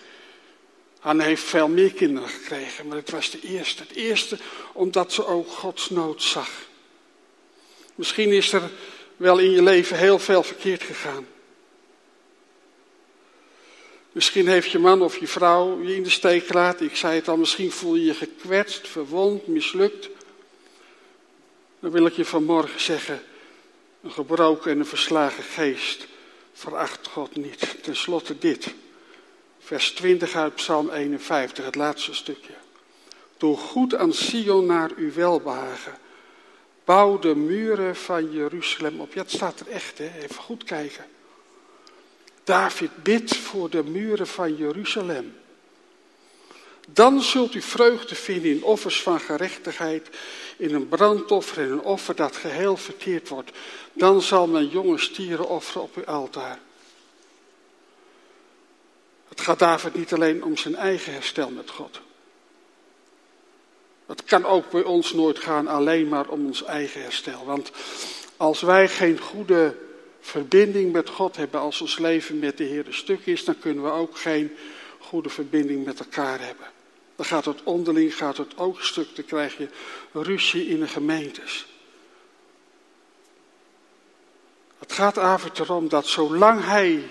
Hanna 0.99 1.23
heeft 1.23 1.43
veel 1.43 1.67
meer 1.67 1.93
kinderen 1.93 2.29
gekregen, 2.29 2.87
maar 2.87 2.97
het 2.97 3.09
was 3.09 3.29
de 3.29 3.41
eerste. 3.41 3.83
Het 3.83 3.95
eerste 3.95 4.37
omdat 4.73 5.13
ze 5.13 5.25
ook 5.25 5.49
Gods 5.49 5.89
nood 5.89 6.23
zag. 6.23 6.49
Misschien 7.95 8.31
is 8.31 8.53
er 8.53 8.71
wel 9.17 9.37
in 9.37 9.51
je 9.51 9.63
leven 9.63 9.97
heel 9.97 10.19
veel 10.19 10.43
verkeerd 10.43 10.83
gegaan. 10.83 11.27
Misschien 14.11 14.47
heeft 14.47 14.71
je 14.71 14.79
man 14.79 15.01
of 15.01 15.17
je 15.17 15.27
vrouw 15.27 15.81
je 15.81 15.95
in 15.95 16.03
de 16.03 16.09
steek 16.09 16.47
gelaten. 16.47 16.85
Ik 16.85 16.95
zei 16.95 17.15
het 17.15 17.27
al, 17.27 17.37
misschien 17.37 17.71
voel 17.71 17.95
je 17.95 18.05
je 18.05 18.13
gekwetst, 18.13 18.87
verwond, 18.87 19.47
mislukt. 19.47 20.09
Dan 21.79 21.91
wil 21.91 22.05
ik 22.05 22.13
je 22.13 22.25
vanmorgen 22.25 22.81
zeggen, 22.81 23.21
een 24.01 24.11
gebroken 24.11 24.71
en 24.71 24.79
een 24.79 24.85
verslagen 24.85 25.43
geest 25.43 26.07
veracht 26.57 27.07
God 27.07 27.35
niet. 27.35 27.83
Ten 27.83 27.95
slotte 27.95 28.37
dit, 28.37 28.73
vers 29.59 29.91
20 29.91 30.35
uit 30.35 30.55
Psalm 30.55 30.89
51, 30.89 31.65
het 31.65 31.75
laatste 31.75 32.13
stukje. 32.13 32.53
Doe 33.37 33.57
goed 33.57 33.95
aan 33.95 34.13
Sion 34.13 34.65
naar 34.65 34.91
uw 34.95 35.13
welbehagen. 35.13 35.97
Bouw 36.87 37.19
de 37.19 37.35
muren 37.35 37.95
van 37.95 38.31
Jeruzalem 38.31 38.99
op. 38.99 39.13
Ja, 39.13 39.21
het 39.21 39.31
staat 39.31 39.59
er 39.59 39.67
echt, 39.67 39.97
hè? 39.97 40.11
even 40.21 40.35
goed 40.35 40.63
kijken. 40.63 41.05
David 42.43 43.03
bidt 43.03 43.37
voor 43.37 43.69
de 43.69 43.83
muren 43.83 44.27
van 44.27 44.55
Jeruzalem. 44.55 45.37
Dan 46.87 47.21
zult 47.21 47.53
u 47.53 47.61
vreugde 47.61 48.15
vinden 48.15 48.51
in 48.51 48.63
offers 48.63 49.01
van 49.01 49.19
gerechtigheid, 49.19 50.09
in 50.57 50.73
een 50.73 50.87
brandoffer 50.87 51.63
en 51.63 51.71
een 51.71 51.81
offer 51.81 52.15
dat 52.15 52.35
geheel 52.35 52.77
verkeerd 52.77 53.29
wordt. 53.29 53.51
Dan 53.93 54.21
zal 54.21 54.47
men 54.47 54.67
jonge 54.67 54.97
stieren 54.97 55.49
offeren 55.49 55.81
op 55.81 55.95
uw 55.95 56.05
altaar. 56.05 56.59
Het 59.27 59.41
gaat 59.41 59.59
David 59.59 59.93
niet 59.93 60.13
alleen 60.13 60.43
om 60.43 60.57
zijn 60.57 60.75
eigen 60.75 61.13
herstel 61.13 61.49
met 61.49 61.69
God. 61.69 61.99
Het 64.07 64.23
kan 64.23 64.45
ook 64.45 64.69
bij 64.69 64.83
ons 64.83 65.13
nooit 65.13 65.39
gaan 65.39 65.67
alleen 65.67 66.07
maar 66.07 66.27
om 66.27 66.45
ons 66.45 66.63
eigen 66.63 67.01
herstel. 67.01 67.45
Want 67.45 67.71
als 68.37 68.61
wij 68.61 68.89
geen 68.89 69.19
goede 69.19 69.75
verbinding 70.19 70.91
met 70.91 71.09
God 71.09 71.35
hebben, 71.35 71.59
als 71.59 71.81
ons 71.81 71.97
leven 71.97 72.39
met 72.39 72.57
de 72.57 72.63
Heer 72.63 72.87
een 72.87 72.93
stuk 72.93 73.25
is, 73.25 73.45
dan 73.45 73.59
kunnen 73.59 73.83
we 73.83 73.89
ook 73.89 74.17
geen 74.17 74.55
goede 74.99 75.29
verbinding 75.29 75.85
met 75.85 75.99
elkaar 75.99 76.39
hebben. 76.39 76.65
Dan 77.15 77.25
gaat 77.25 77.45
het 77.45 77.63
onderling 77.63 78.15
gaat 78.15 78.37
het 78.37 78.57
ook 78.57 78.81
stuk, 78.81 79.15
dan 79.15 79.25
krijg 79.25 79.57
je 79.57 79.67
ruzie 80.11 80.67
in 80.67 80.79
de 80.79 80.87
gemeentes. 80.87 81.65
Het 84.79 84.91
gaat 84.91 85.17
avond 85.17 85.59
erom 85.59 85.89
dat 85.89 86.07
zolang 86.07 86.63
hij 86.65 87.03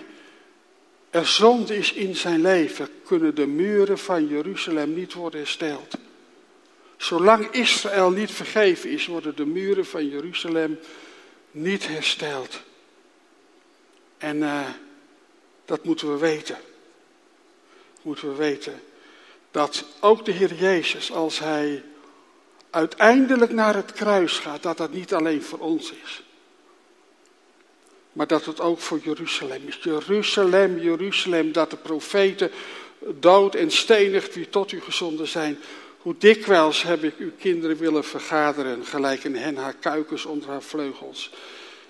er 1.11 1.27
zonde 1.27 1.77
is 1.77 1.93
in 1.93 2.17
zijn 2.17 2.41
leven, 2.41 2.89
kunnen 3.05 3.35
de 3.35 3.47
muren 3.47 3.99
van 3.99 4.27
Jeruzalem 4.27 4.95
niet 4.95 5.13
worden 5.13 5.41
hersteld. 5.41 5.97
Zolang 6.97 7.51
Israël 7.51 8.11
niet 8.11 8.31
vergeven 8.31 8.91
is, 8.91 9.07
worden 9.07 9.37
de 9.37 9.47
muren 9.47 9.87
van 9.87 10.09
Jeruzalem 10.09 10.79
niet 11.51 11.87
hersteld. 11.87 12.61
En 14.19 14.37
uh, 14.37 14.69
dat 15.65 15.85
moeten 15.85 16.13
we 16.13 16.19
weten. 16.19 16.57
Moeten 18.03 18.29
we 18.29 18.35
weten. 18.35 18.83
Dat 19.51 19.85
ook 20.01 20.25
de 20.25 20.33
Heer 20.33 20.55
Jezus, 20.55 21.13
als 21.13 21.39
Hij 21.39 21.85
uiteindelijk 22.71 23.53
naar 23.53 23.75
het 23.75 23.93
kruis 23.93 24.39
gaat, 24.39 24.63
dat 24.63 24.77
dat 24.77 24.93
niet 24.93 25.15
alleen 25.15 25.43
voor 25.43 25.59
ons 25.59 25.93
is. 26.05 26.23
Maar 28.13 28.27
dat 28.27 28.45
het 28.45 28.61
ook 28.61 28.81
voor 28.81 28.99
Jeruzalem 28.99 29.63
is. 29.67 29.79
Jeruzalem, 29.83 30.79
Jeruzalem, 30.79 31.53
dat 31.53 31.71
de 31.71 31.77
profeten 31.77 32.51
dood 33.15 33.55
en 33.55 33.71
stenigd 33.71 34.35
wie 34.35 34.49
tot 34.49 34.73
u 34.73 34.81
gezonden 34.81 35.29
zijn. 35.29 35.59
Hoe 36.07 36.17
dikwijls 36.19 36.83
heb 36.83 37.05
ik 37.05 37.19
uw 37.19 37.31
kinderen 37.39 37.77
willen 37.77 38.05
vergaderen, 38.05 38.85
gelijk 38.85 39.25
een 39.25 39.37
hen 39.37 39.57
haar 39.57 39.75
kuikens 39.75 40.25
onder 40.25 40.49
haar 40.49 40.63
vleugels. 40.63 41.31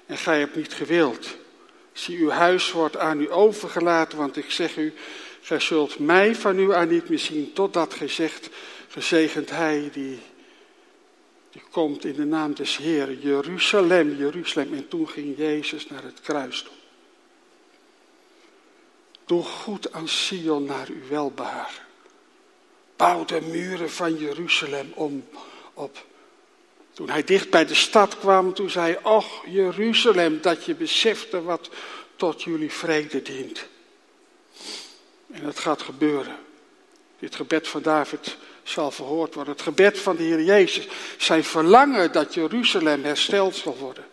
En 0.06 0.16
gij 0.16 0.38
hebt 0.38 0.56
niet 0.56 0.72
gewild. 0.72 1.36
Zie, 1.92 2.18
uw 2.18 2.28
huis 2.28 2.72
wordt 2.72 2.96
aan 2.96 3.20
u 3.20 3.32
overgelaten, 3.32 4.18
want 4.18 4.36
ik 4.36 4.50
zeg 4.50 4.76
u, 4.76 4.92
gij 5.40 5.60
zult 5.60 5.98
mij 5.98 6.34
van 6.34 6.58
u 6.58 6.74
aan 6.74 6.88
niet 6.88 7.08
meer 7.08 7.18
zien, 7.18 7.52
totdat 7.52 7.94
gij 7.94 8.08
zegt, 8.08 8.48
gezegend 8.88 9.50
hij 9.50 9.90
die, 9.92 10.18
die 11.50 11.62
komt 11.70 12.04
in 12.04 12.14
de 12.14 12.24
naam 12.24 12.54
des 12.54 12.76
Heeren, 12.76 13.20
Jeruzalem, 13.20 14.16
Jeruzalem. 14.16 14.74
En 14.74 14.88
toen 14.88 15.08
ging 15.08 15.36
Jezus 15.36 15.88
naar 15.88 16.02
het 16.02 16.20
kruis 16.20 16.62
toe. 16.62 16.74
Doe 19.24 19.42
goed 19.42 19.92
aan 19.92 20.08
Sion 20.08 20.64
naar 20.64 20.88
uw 20.88 21.08
welbehagen. 21.08 21.85
Bouw 22.96 23.24
de 23.24 23.40
muren 23.40 23.90
van 23.90 24.18
Jeruzalem 24.18 24.92
om 24.94 25.28
op. 25.74 26.04
Toen 26.92 27.10
hij 27.10 27.24
dicht 27.24 27.50
bij 27.50 27.66
de 27.66 27.74
stad 27.74 28.18
kwam, 28.18 28.54
toen 28.54 28.70
zei 28.70 28.92
hij, 28.92 29.12
och 29.12 29.44
Jeruzalem, 29.46 30.40
dat 30.40 30.64
je 30.64 30.74
besefte 30.74 31.42
wat 31.42 31.70
tot 32.16 32.42
jullie 32.42 32.72
vrede 32.72 33.22
dient. 33.22 33.66
En 35.32 35.44
dat 35.44 35.58
gaat 35.58 35.82
gebeuren. 35.82 36.36
Dit 37.18 37.34
gebed 37.34 37.68
van 37.68 37.82
David 37.82 38.36
zal 38.62 38.90
verhoord 38.90 39.34
worden. 39.34 39.52
Het 39.52 39.62
gebed 39.62 39.98
van 39.98 40.16
de 40.16 40.22
Heer 40.22 40.42
Jezus. 40.42 40.88
Zijn 41.16 41.44
verlangen 41.44 42.12
dat 42.12 42.34
Jeruzalem 42.34 43.04
hersteld 43.04 43.56
zal 43.56 43.76
worden. 43.76 44.04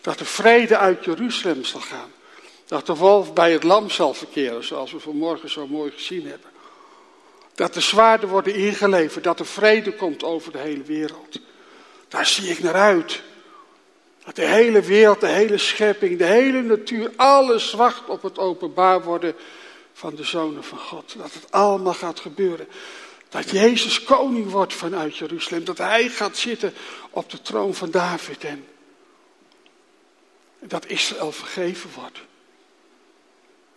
Dat 0.00 0.18
de 0.18 0.24
vrede 0.24 0.76
uit 0.76 1.04
Jeruzalem 1.04 1.64
zal 1.64 1.80
gaan. 1.80 2.12
Dat 2.66 2.86
de 2.86 2.94
wolf 2.94 3.32
bij 3.32 3.52
het 3.52 3.62
lam 3.62 3.90
zal 3.90 4.14
verkeren, 4.14 4.64
zoals 4.64 4.92
we 4.92 5.00
vanmorgen 5.00 5.50
zo 5.50 5.66
mooi 5.66 5.90
gezien 5.90 6.26
hebben. 6.26 6.47
Dat 7.58 7.74
de 7.74 7.80
zwaarden 7.80 8.28
worden 8.28 8.54
ingeleverd, 8.54 9.24
dat 9.24 9.38
er 9.38 9.46
vrede 9.46 9.92
komt 9.92 10.24
over 10.24 10.52
de 10.52 10.58
hele 10.58 10.82
wereld. 10.82 11.40
Daar 12.08 12.26
zie 12.26 12.50
ik 12.50 12.62
naar 12.62 12.74
uit. 12.74 13.22
Dat 14.24 14.36
de 14.36 14.46
hele 14.46 14.80
wereld, 14.80 15.20
de 15.20 15.26
hele 15.26 15.58
schepping, 15.58 16.18
de 16.18 16.24
hele 16.24 16.62
natuur, 16.62 17.12
alles 17.16 17.72
wacht 17.72 18.08
op 18.08 18.22
het 18.22 18.38
openbaar 18.38 19.02
worden 19.02 19.34
van 19.92 20.14
de 20.14 20.24
zonen 20.24 20.64
van 20.64 20.78
God. 20.78 21.14
Dat 21.16 21.32
het 21.32 21.52
allemaal 21.52 21.94
gaat 21.94 22.20
gebeuren. 22.20 22.68
Dat 23.28 23.50
Jezus 23.50 24.04
koning 24.04 24.50
wordt 24.50 24.74
vanuit 24.74 25.16
Jeruzalem. 25.16 25.64
Dat 25.64 25.78
hij 25.78 26.08
gaat 26.08 26.36
zitten 26.36 26.74
op 27.10 27.30
de 27.30 27.42
troon 27.42 27.74
van 27.74 27.90
David. 27.90 28.44
En 28.44 28.66
dat 30.58 30.86
Israël 30.86 31.32
vergeven 31.32 31.90
wordt 31.94 32.18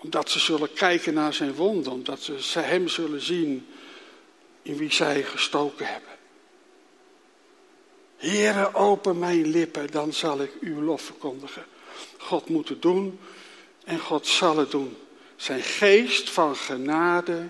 omdat 0.03 0.29
ze 0.29 0.39
zullen 0.39 0.73
kijken 0.73 1.13
naar 1.13 1.33
zijn 1.33 1.53
wonden, 1.53 1.91
omdat 1.91 2.21
ze 2.39 2.59
hem 2.59 2.87
zullen 2.87 3.21
zien 3.21 3.67
in 4.61 4.77
wie 4.77 4.91
zij 4.91 5.23
gestoken 5.23 5.85
hebben. 5.85 6.09
Heere, 8.17 8.73
open 8.73 9.19
mijn 9.19 9.47
lippen, 9.47 9.91
dan 9.91 10.13
zal 10.13 10.41
ik 10.41 10.51
uw 10.61 10.81
lof 10.81 11.01
verkondigen. 11.01 11.65
God 12.17 12.49
moet 12.49 12.69
het 12.69 12.81
doen 12.81 13.19
en 13.83 13.99
God 13.99 14.27
zal 14.27 14.57
het 14.57 14.71
doen. 14.71 14.97
Zijn 15.35 15.61
geest 15.61 16.29
van 16.29 16.55
genade 16.55 17.49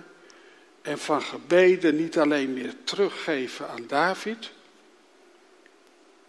en 0.82 0.98
van 0.98 1.22
gebeden 1.22 1.96
niet 1.96 2.18
alleen 2.18 2.52
meer 2.52 2.74
teruggeven 2.84 3.68
aan 3.68 3.86
David. 3.86 4.50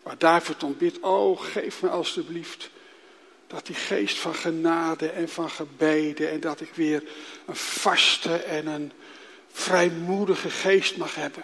Waar 0.04 0.18
David 0.18 0.64
om 0.64 0.78
bidt, 0.78 1.00
oh 1.00 1.42
geef 1.42 1.82
me 1.82 1.90
alstublieft 1.90 2.70
dat 3.54 3.66
die 3.66 3.76
geest 3.76 4.18
van 4.18 4.36
genade 4.36 5.10
en 5.10 5.30
van 5.30 5.50
gebeden 5.50 6.30
en 6.30 6.40
dat 6.40 6.62
ik 6.62 6.70
weer 6.74 7.04
een 7.46 7.56
vaste 7.56 8.36
en 8.36 8.68
een 8.68 8.92
vrijmoedige 9.52 10.50
geest 10.50 10.98
mag 10.98 11.16
hebben. 11.16 11.44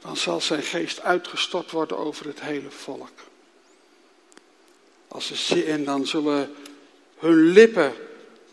Dan 0.00 0.16
zal 0.16 0.40
zijn 0.40 0.62
geest 0.62 1.00
uitgestort 1.00 1.70
worden 1.70 1.98
over 1.98 2.26
het 2.26 2.40
hele 2.40 2.70
volk. 2.70 3.10
Als 5.08 5.46
ze, 5.46 5.64
en 5.64 5.84
dan 5.84 6.06
zullen 6.06 6.54
hun 7.18 7.52
lippen 7.52 7.92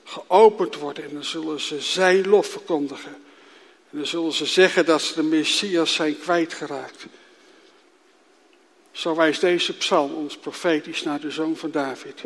geopend 0.03 0.75
worden 0.75 1.03
en 1.03 1.13
dan 1.13 1.25
zullen 1.25 1.59
ze 1.59 1.81
zijn 1.81 2.27
lof 2.27 2.47
verkondigen. 2.47 3.13
En 3.89 3.97
dan 3.97 4.05
zullen 4.05 4.33
ze 4.33 4.45
zeggen 4.45 4.85
dat 4.85 5.01
ze 5.01 5.13
de 5.13 5.23
Messias 5.23 5.93
zijn 5.93 6.19
kwijtgeraakt. 6.19 7.05
Zo 8.91 9.15
wijst 9.15 9.41
deze 9.41 9.77
psalm 9.77 10.13
ons 10.13 10.37
profetisch 10.37 11.03
naar 11.03 11.19
de 11.19 11.31
zoon 11.31 11.57
van 11.57 11.71
David 11.71 12.23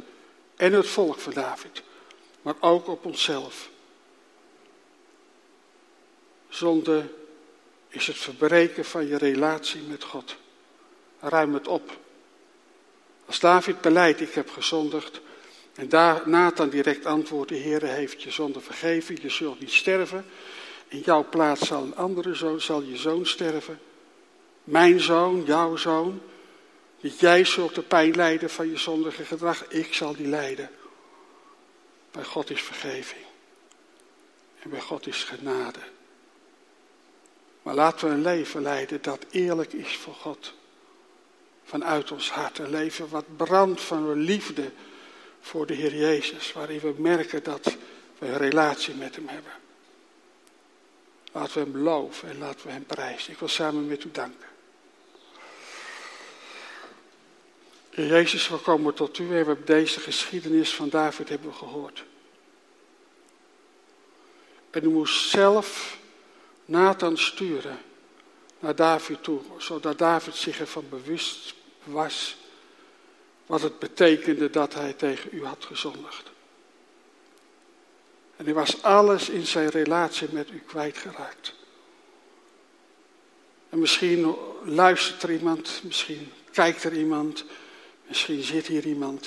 en 0.56 0.74
het 0.74 0.88
volk 0.88 1.20
van 1.20 1.34
David, 1.34 1.84
maar 2.42 2.56
ook 2.60 2.88
op 2.88 3.06
onszelf. 3.06 3.70
Zonde 6.50 7.04
is 7.88 8.08
het 8.08 8.18
verbreken 8.18 8.86
van 8.86 9.08
je 9.08 9.18
relatie 9.18 9.82
met 9.82 10.04
God. 10.04 10.36
Ruim 11.20 11.54
het 11.54 11.68
op. 11.68 11.98
Als 13.26 13.40
David 13.40 13.82
beleidt, 13.82 14.22
ik 14.22 14.34
heb 14.34 14.50
gezondigd, 14.50 15.22
en 15.76 15.90
daar 15.90 16.30
Nathan 16.30 16.70
direct 16.70 17.06
antwoordt, 17.06 17.50
de 17.50 17.56
Heer 17.56 17.84
heeft 17.84 18.22
je 18.22 18.32
zonde 18.32 18.60
vergeven, 18.60 19.18
je 19.22 19.30
zult 19.30 19.60
niet 19.60 19.72
sterven. 19.72 20.26
In 20.88 21.00
jouw 21.00 21.26
plaats 21.30 21.68
zal 21.68 21.84
een 21.84 21.96
andere 21.96 22.34
zoon, 22.34 22.62
zal 22.62 22.82
je 22.82 22.98
zoon 22.98 23.26
sterven. 23.26 23.80
Mijn 24.64 25.00
zoon, 25.00 25.44
jouw 25.46 25.76
zoon, 25.76 26.22
jij 27.14 27.46
zult 27.46 27.76
de 27.76 27.82
pijn 27.82 28.16
lijden 28.16 28.50
van 28.50 28.70
je 28.70 28.78
zondige 28.78 29.26
gedrag, 29.26 29.68
ik 29.68 29.94
zal 29.94 30.16
die 30.16 30.28
lijden. 30.28 30.70
Bij 32.12 32.24
God 32.24 32.50
is 32.50 32.62
vergeving. 32.62 33.26
En 34.60 34.70
bij 34.70 34.80
God 34.80 35.08
is 35.08 35.24
genade. 35.24 35.80
Maar 37.62 37.74
laten 37.74 38.08
we 38.08 38.14
een 38.14 38.22
leven 38.22 38.62
leiden 38.62 39.02
dat 39.02 39.26
eerlijk 39.30 39.74
is 39.74 39.96
voor 39.96 40.14
God. 40.14 40.54
Vanuit 41.64 42.12
ons 42.12 42.32
hart. 42.32 42.60
Een 42.60 42.70
leven 42.70 43.10
wat 43.10 43.38
brandt 43.38 43.82
van 43.82 44.14
liefde 44.14 44.72
voor 45.42 45.66
de 45.66 45.74
Heer 45.74 45.96
Jezus. 45.96 46.54
Waarin 46.54 46.80
we 46.80 46.94
merken 46.98 47.44
dat 47.44 47.78
we 48.18 48.28
een 48.28 48.38
relatie 48.38 48.94
met 48.94 49.16
Hem 49.16 49.28
hebben. 49.28 49.52
Laten 51.32 51.54
we 51.54 51.60
Hem 51.60 51.78
loven 51.84 52.30
en 52.30 52.38
laten 52.38 52.66
we 52.66 52.72
Hem 52.72 52.86
prijzen. 52.86 53.32
Ik 53.32 53.40
wil 53.40 53.48
samen 53.48 53.88
met 53.88 54.04
u 54.04 54.12
danken. 54.12 54.48
Jezus, 57.96 58.48
we 58.48 58.58
komen 58.58 58.94
tot 58.94 59.18
u 59.18 59.24
en 59.24 59.30
we 59.30 59.36
hebben 59.36 59.66
deze 59.66 60.00
geschiedenis 60.00 60.74
van 60.74 60.90
David 60.90 61.30
hebben 61.30 61.54
gehoord. 61.54 62.04
En 64.70 64.84
u 64.84 64.90
moest 64.90 65.30
zelf 65.30 65.98
Nathan 66.66 67.18
sturen 67.18 67.78
naar 68.60 68.76
David 68.76 69.24
toe, 69.24 69.42
zodat 69.58 69.98
David 69.98 70.36
zich 70.36 70.60
ervan 70.60 70.86
bewust 70.90 71.54
was 71.84 72.38
wat 73.46 73.62
het 73.62 73.80
betekende 73.80 74.50
dat 74.50 74.74
hij 74.74 74.94
tegen 74.94 75.30
u 75.34 75.46
had 75.46 75.66
gezondigd. 75.66 76.24
En 78.36 78.46
hij 78.46 78.54
was 78.54 78.84
alles 78.84 79.30
in 79.30 79.46
zijn 79.46 79.70
relatie 79.70 80.28
met 80.32 80.50
u 80.50 80.60
kwijtgeraakt. 80.60 81.54
En 83.70 83.80
misschien 83.80 84.36
luistert 84.64 85.24
er 85.24 85.32
iemand, 85.32 85.82
misschien 85.84 86.32
kijkt 86.52 86.84
er 86.84 86.94
iemand 86.94 87.46
Misschien 88.08 88.44
zit 88.44 88.68
hier 88.68 88.86
iemand. 88.86 89.24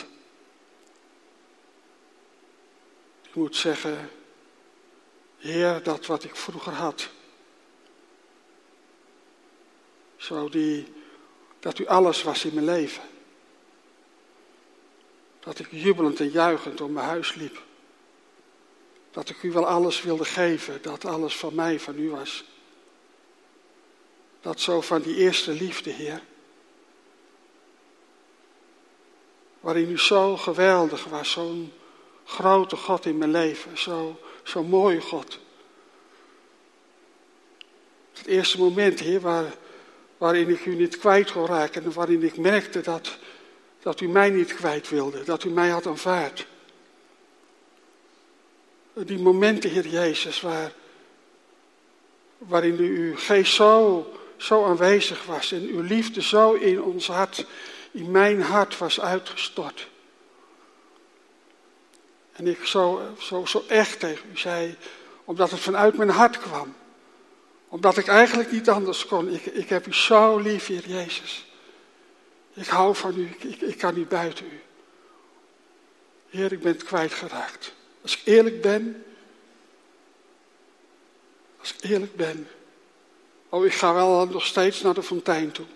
Die 3.22 3.33
moet 3.33 3.57
zeggen, 3.57 4.11
Heer, 5.39 5.83
dat 5.83 6.07
wat 6.07 6.24
ik 6.24 6.37
vroeger 6.37 6.72
had. 6.72 7.09
Zo 10.16 10.49
die, 10.49 10.93
dat 11.59 11.79
u 11.79 11.87
alles 11.87 12.22
was 12.22 12.45
in 12.45 12.55
mijn 12.55 12.66
leven. 12.66 13.03
Dat 15.41 15.59
ik 15.59 15.66
jubelend 15.70 16.20
en 16.20 16.31
juichend 16.31 16.81
om 16.81 16.93
mijn 16.93 17.07
huis 17.07 17.35
liep. 17.35 17.62
Dat 19.11 19.29
ik 19.29 19.43
u 19.43 19.53
wel 19.53 19.66
alles 19.66 20.03
wilde 20.03 20.24
geven, 20.24 20.83
dat 20.83 21.05
alles 21.05 21.37
van 21.37 21.55
mij, 21.55 21.81
van 21.81 21.99
u 21.99 22.11
was. 22.11 22.45
Dat 24.41 24.61
zo 24.61 24.81
van 24.81 25.03
die 25.03 25.16
eerste 25.16 25.53
liefde, 25.53 25.91
Heer. 25.91 26.22
Waarin 29.69 29.91
u 29.91 29.99
zo 29.99 30.37
geweldig 30.37 31.05
was, 31.05 31.31
zo'n 31.31 31.73
grote 32.25 32.77
God 32.77 33.07
in 33.07 33.19
mijn 33.19 33.31
leven, 33.31 33.79
zo, 33.79 34.21
zo'n 34.43 34.69
mooie 34.69 35.01
God. 35.01 35.39
Het 38.12 38.27
eerste 38.27 38.59
moment, 38.59 39.01
Heer, 39.01 39.21
waar, 39.21 39.55
waarin 40.19 40.49
ik 40.49 40.66
u 40.66 40.75
niet 40.75 40.99
kwijt 40.99 41.33
kon 41.33 41.47
raken 41.47 41.85
en 41.85 41.93
waarin 41.93 42.23
ik 42.23 42.37
merkte 42.37 42.81
dat, 42.81 43.19
dat 43.83 44.01
u 44.01 44.09
mij 44.09 44.31
niet 44.31 44.55
kwijt 44.55 44.89
wilde, 44.89 45.25
dat 45.25 45.45
u 45.45 45.51
mij 45.51 45.69
had 45.69 45.87
aanvaard. 45.87 46.47
Die 48.95 49.19
momenten, 49.19 49.71
Heer 49.71 49.87
Jezus, 49.87 50.41
waar, 50.41 50.73
waarin 52.39 52.79
uw 52.79 53.16
geest 53.16 53.55
zo, 53.55 54.07
zo 54.37 54.64
aanwezig 54.64 55.25
was 55.25 55.53
en 55.53 55.62
uw 55.62 55.81
liefde 55.81 56.23
zo 56.23 56.53
in 56.53 56.83
ons 56.83 57.07
hart, 57.07 57.47
in 57.99 58.11
mijn 58.11 58.42
hart 58.42 58.78
was 58.78 59.01
uitgestort. 59.01 59.88
En 62.32 62.46
ik 62.46 62.64
zo, 62.64 63.14
zo, 63.18 63.44
zo 63.44 63.64
echt 63.68 64.01
tegen 64.01 64.30
u 64.32 64.38
zei, 64.38 64.76
omdat 65.24 65.51
het 65.51 65.61
vanuit 65.61 65.96
mijn 65.96 66.11
hart 66.11 66.38
kwam. 66.38 66.74
Omdat 67.68 67.96
ik 67.96 68.07
eigenlijk 68.07 68.51
niet 68.51 68.68
anders 68.68 69.07
kon. 69.07 69.28
Ik, 69.28 69.46
ik 69.46 69.68
heb 69.68 69.86
u 69.86 69.94
zo 69.94 70.38
lief, 70.38 70.66
Heer 70.66 70.88
Jezus. 70.88 71.46
Ik 72.55 72.66
hou 72.66 72.94
van 72.94 73.18
u, 73.18 73.36
ik, 73.38 73.61
ik, 73.61 73.78
kan 73.78 73.94
niet 73.94 74.09
buiten 74.09 74.46
u. 74.46 74.61
Heer, 76.28 76.53
ik 76.53 76.61
ben 76.61 76.72
het 76.72 76.84
kwijtgeraakt. 76.84 77.72
Als 78.03 78.18
ik 78.18 78.22
eerlijk 78.24 78.61
ben, 78.61 79.05
als 81.61 81.74
ik 81.74 81.90
eerlijk 81.90 82.16
ben, 82.16 82.49
oh, 83.49 83.64
ik 83.64 83.74
ga 83.74 83.94
wel 83.94 84.26
nog 84.26 84.46
steeds 84.46 84.82
naar 84.82 84.94
de 84.94 85.03
fontein 85.03 85.53
toe. 85.53 85.66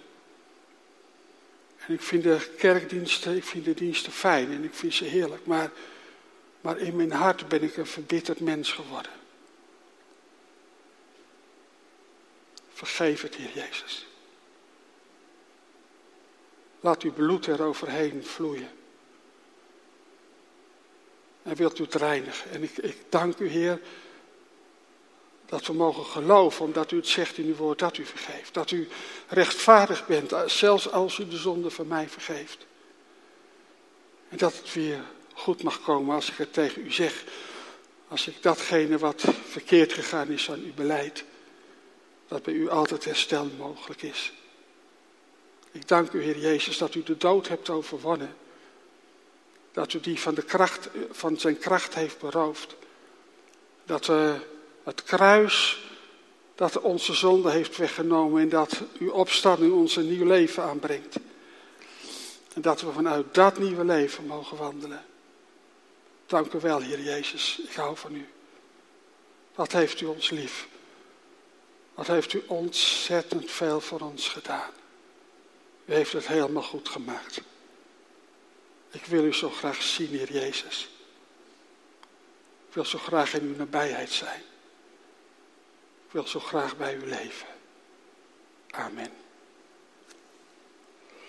En 1.93 1.99
ik 1.99 2.05
vind 2.05 2.23
de 2.23 2.51
kerkdiensten, 2.57 3.37
ik 3.37 3.45
vind 3.45 3.65
de 3.65 3.75
diensten 3.75 4.13
fijn 4.13 4.53
en 4.53 4.65
ik 4.65 4.75
vind 4.75 4.95
ze 4.95 5.05
heerlijk, 5.05 5.47
maar, 5.47 5.71
maar 6.61 6.79
in 6.79 6.97
mijn 6.97 7.13
hart 7.13 7.49
ben 7.49 7.63
ik 7.63 7.77
een 7.77 7.87
verbitterd 7.87 8.41
mens 8.41 8.73
geworden. 8.73 9.13
Vergeef 12.73 13.23
het, 13.23 13.35
Heer 13.35 13.51
Jezus. 13.55 14.07
Laat 16.81 17.03
uw 17.03 17.13
bloed 17.13 17.47
eroverheen 17.47 18.25
vloeien. 18.25 18.71
En 21.43 21.57
wilt 21.57 21.79
u 21.79 21.83
het 21.83 21.95
reinigen. 21.95 22.51
En 22.51 22.63
ik, 22.63 22.77
ik 22.77 22.97
dank 23.09 23.39
u, 23.39 23.49
Heer, 23.49 23.81
dat 25.53 25.67
we 25.67 25.73
mogen 25.73 26.05
geloven, 26.05 26.65
omdat 26.65 26.91
u 26.91 26.97
het 26.97 27.09
zegt 27.09 27.39
in 27.39 27.47
uw 27.47 27.55
woord, 27.55 27.79
dat 27.79 27.97
u 27.97 28.05
vergeeft. 28.05 28.55
Dat 28.55 28.71
u 28.71 28.89
rechtvaardig 29.29 30.07
bent, 30.07 30.35
zelfs 30.47 30.91
als 30.91 31.19
u 31.19 31.29
de 31.29 31.37
zonde 31.37 31.71
van 31.71 31.87
mij 31.87 32.09
vergeeft. 32.09 32.67
En 34.29 34.37
dat 34.37 34.57
het 34.57 34.73
weer 34.73 35.01
goed 35.35 35.63
mag 35.63 35.83
komen 35.83 36.15
als 36.15 36.31
ik 36.31 36.37
het 36.37 36.53
tegen 36.53 36.87
u 36.87 36.93
zeg. 36.93 37.25
Als 38.09 38.27
ik 38.27 38.43
datgene 38.43 38.99
wat 38.99 39.25
verkeerd 39.49 39.93
gegaan 39.93 40.29
is 40.29 40.51
aan 40.51 40.63
uw 40.65 40.75
beleid, 40.75 41.25
dat 42.29 42.43
bij 42.43 42.55
u 42.55 42.69
altijd 42.69 43.05
herstel 43.05 43.51
mogelijk 43.59 44.03
is. 44.03 44.33
Ik 45.73 45.89
dank 45.89 46.13
u, 46.13 46.23
Heer 46.23 46.39
Jezus, 46.39 46.79
dat 46.79 46.95
u 46.95 47.03
de 47.03 47.17
dood 47.17 47.49
hebt 47.49 47.71
overwonnen. 47.71 48.37
Dat 49.73 49.93
u 49.93 50.01
die 50.01 50.21
van, 50.21 50.35
de 50.35 50.43
kracht, 50.43 50.89
van 51.11 51.39
zijn 51.39 51.59
kracht 51.59 51.95
heeft 51.95 52.19
beroofd. 52.19 52.75
Dat 53.85 54.09
uh, 54.09 54.35
het 54.85 55.03
kruis 55.03 55.81
dat 56.55 56.81
onze 56.81 57.15
zonde 57.15 57.51
heeft 57.51 57.77
weggenomen 57.77 58.43
en 58.43 58.49
dat 58.49 58.83
uw 58.99 59.11
opstanding 59.11 59.73
ons 59.73 59.97
een 59.97 60.09
nieuw 60.09 60.27
leven 60.27 60.63
aanbrengt. 60.63 61.17
En 62.55 62.63
dat 62.63 62.81
we 62.81 62.93
vanuit 62.93 63.35
dat 63.35 63.59
nieuwe 63.59 63.85
leven 63.85 64.27
mogen 64.27 64.57
wandelen. 64.57 65.05
Dank 66.27 66.53
u 66.53 66.61
wel, 66.61 66.81
Heer 66.81 67.01
Jezus. 67.01 67.61
Ik 67.69 67.75
hou 67.75 67.97
van 67.97 68.15
u. 68.15 68.29
Wat 69.55 69.73
heeft 69.73 70.01
u 70.01 70.07
ons 70.07 70.31
lief? 70.31 70.69
Wat 71.95 72.07
heeft 72.07 72.33
u 72.33 72.43
ontzettend 72.47 73.51
veel 73.51 73.81
voor 73.81 74.01
ons 74.01 74.29
gedaan? 74.29 74.71
U 75.85 75.95
heeft 75.95 76.13
het 76.13 76.27
helemaal 76.27 76.63
goed 76.63 76.89
gemaakt. 76.89 77.41
Ik 78.91 79.05
wil 79.05 79.25
u 79.25 79.35
zo 79.35 79.51
graag 79.51 79.83
zien, 79.83 80.09
Heer 80.09 80.33
Jezus. 80.33 80.89
Ik 82.69 82.75
wil 82.75 82.85
zo 82.85 82.99
graag 82.99 83.35
in 83.35 83.43
uw 83.43 83.57
nabijheid 83.57 84.11
zijn. 84.11 84.43
Ik 86.13 86.19
wil 86.19 86.27
zo 86.27 86.41
graag 86.41 86.77
bij 86.77 86.95
u 86.95 87.07
leven. 87.07 87.47
Amen. 88.71 89.22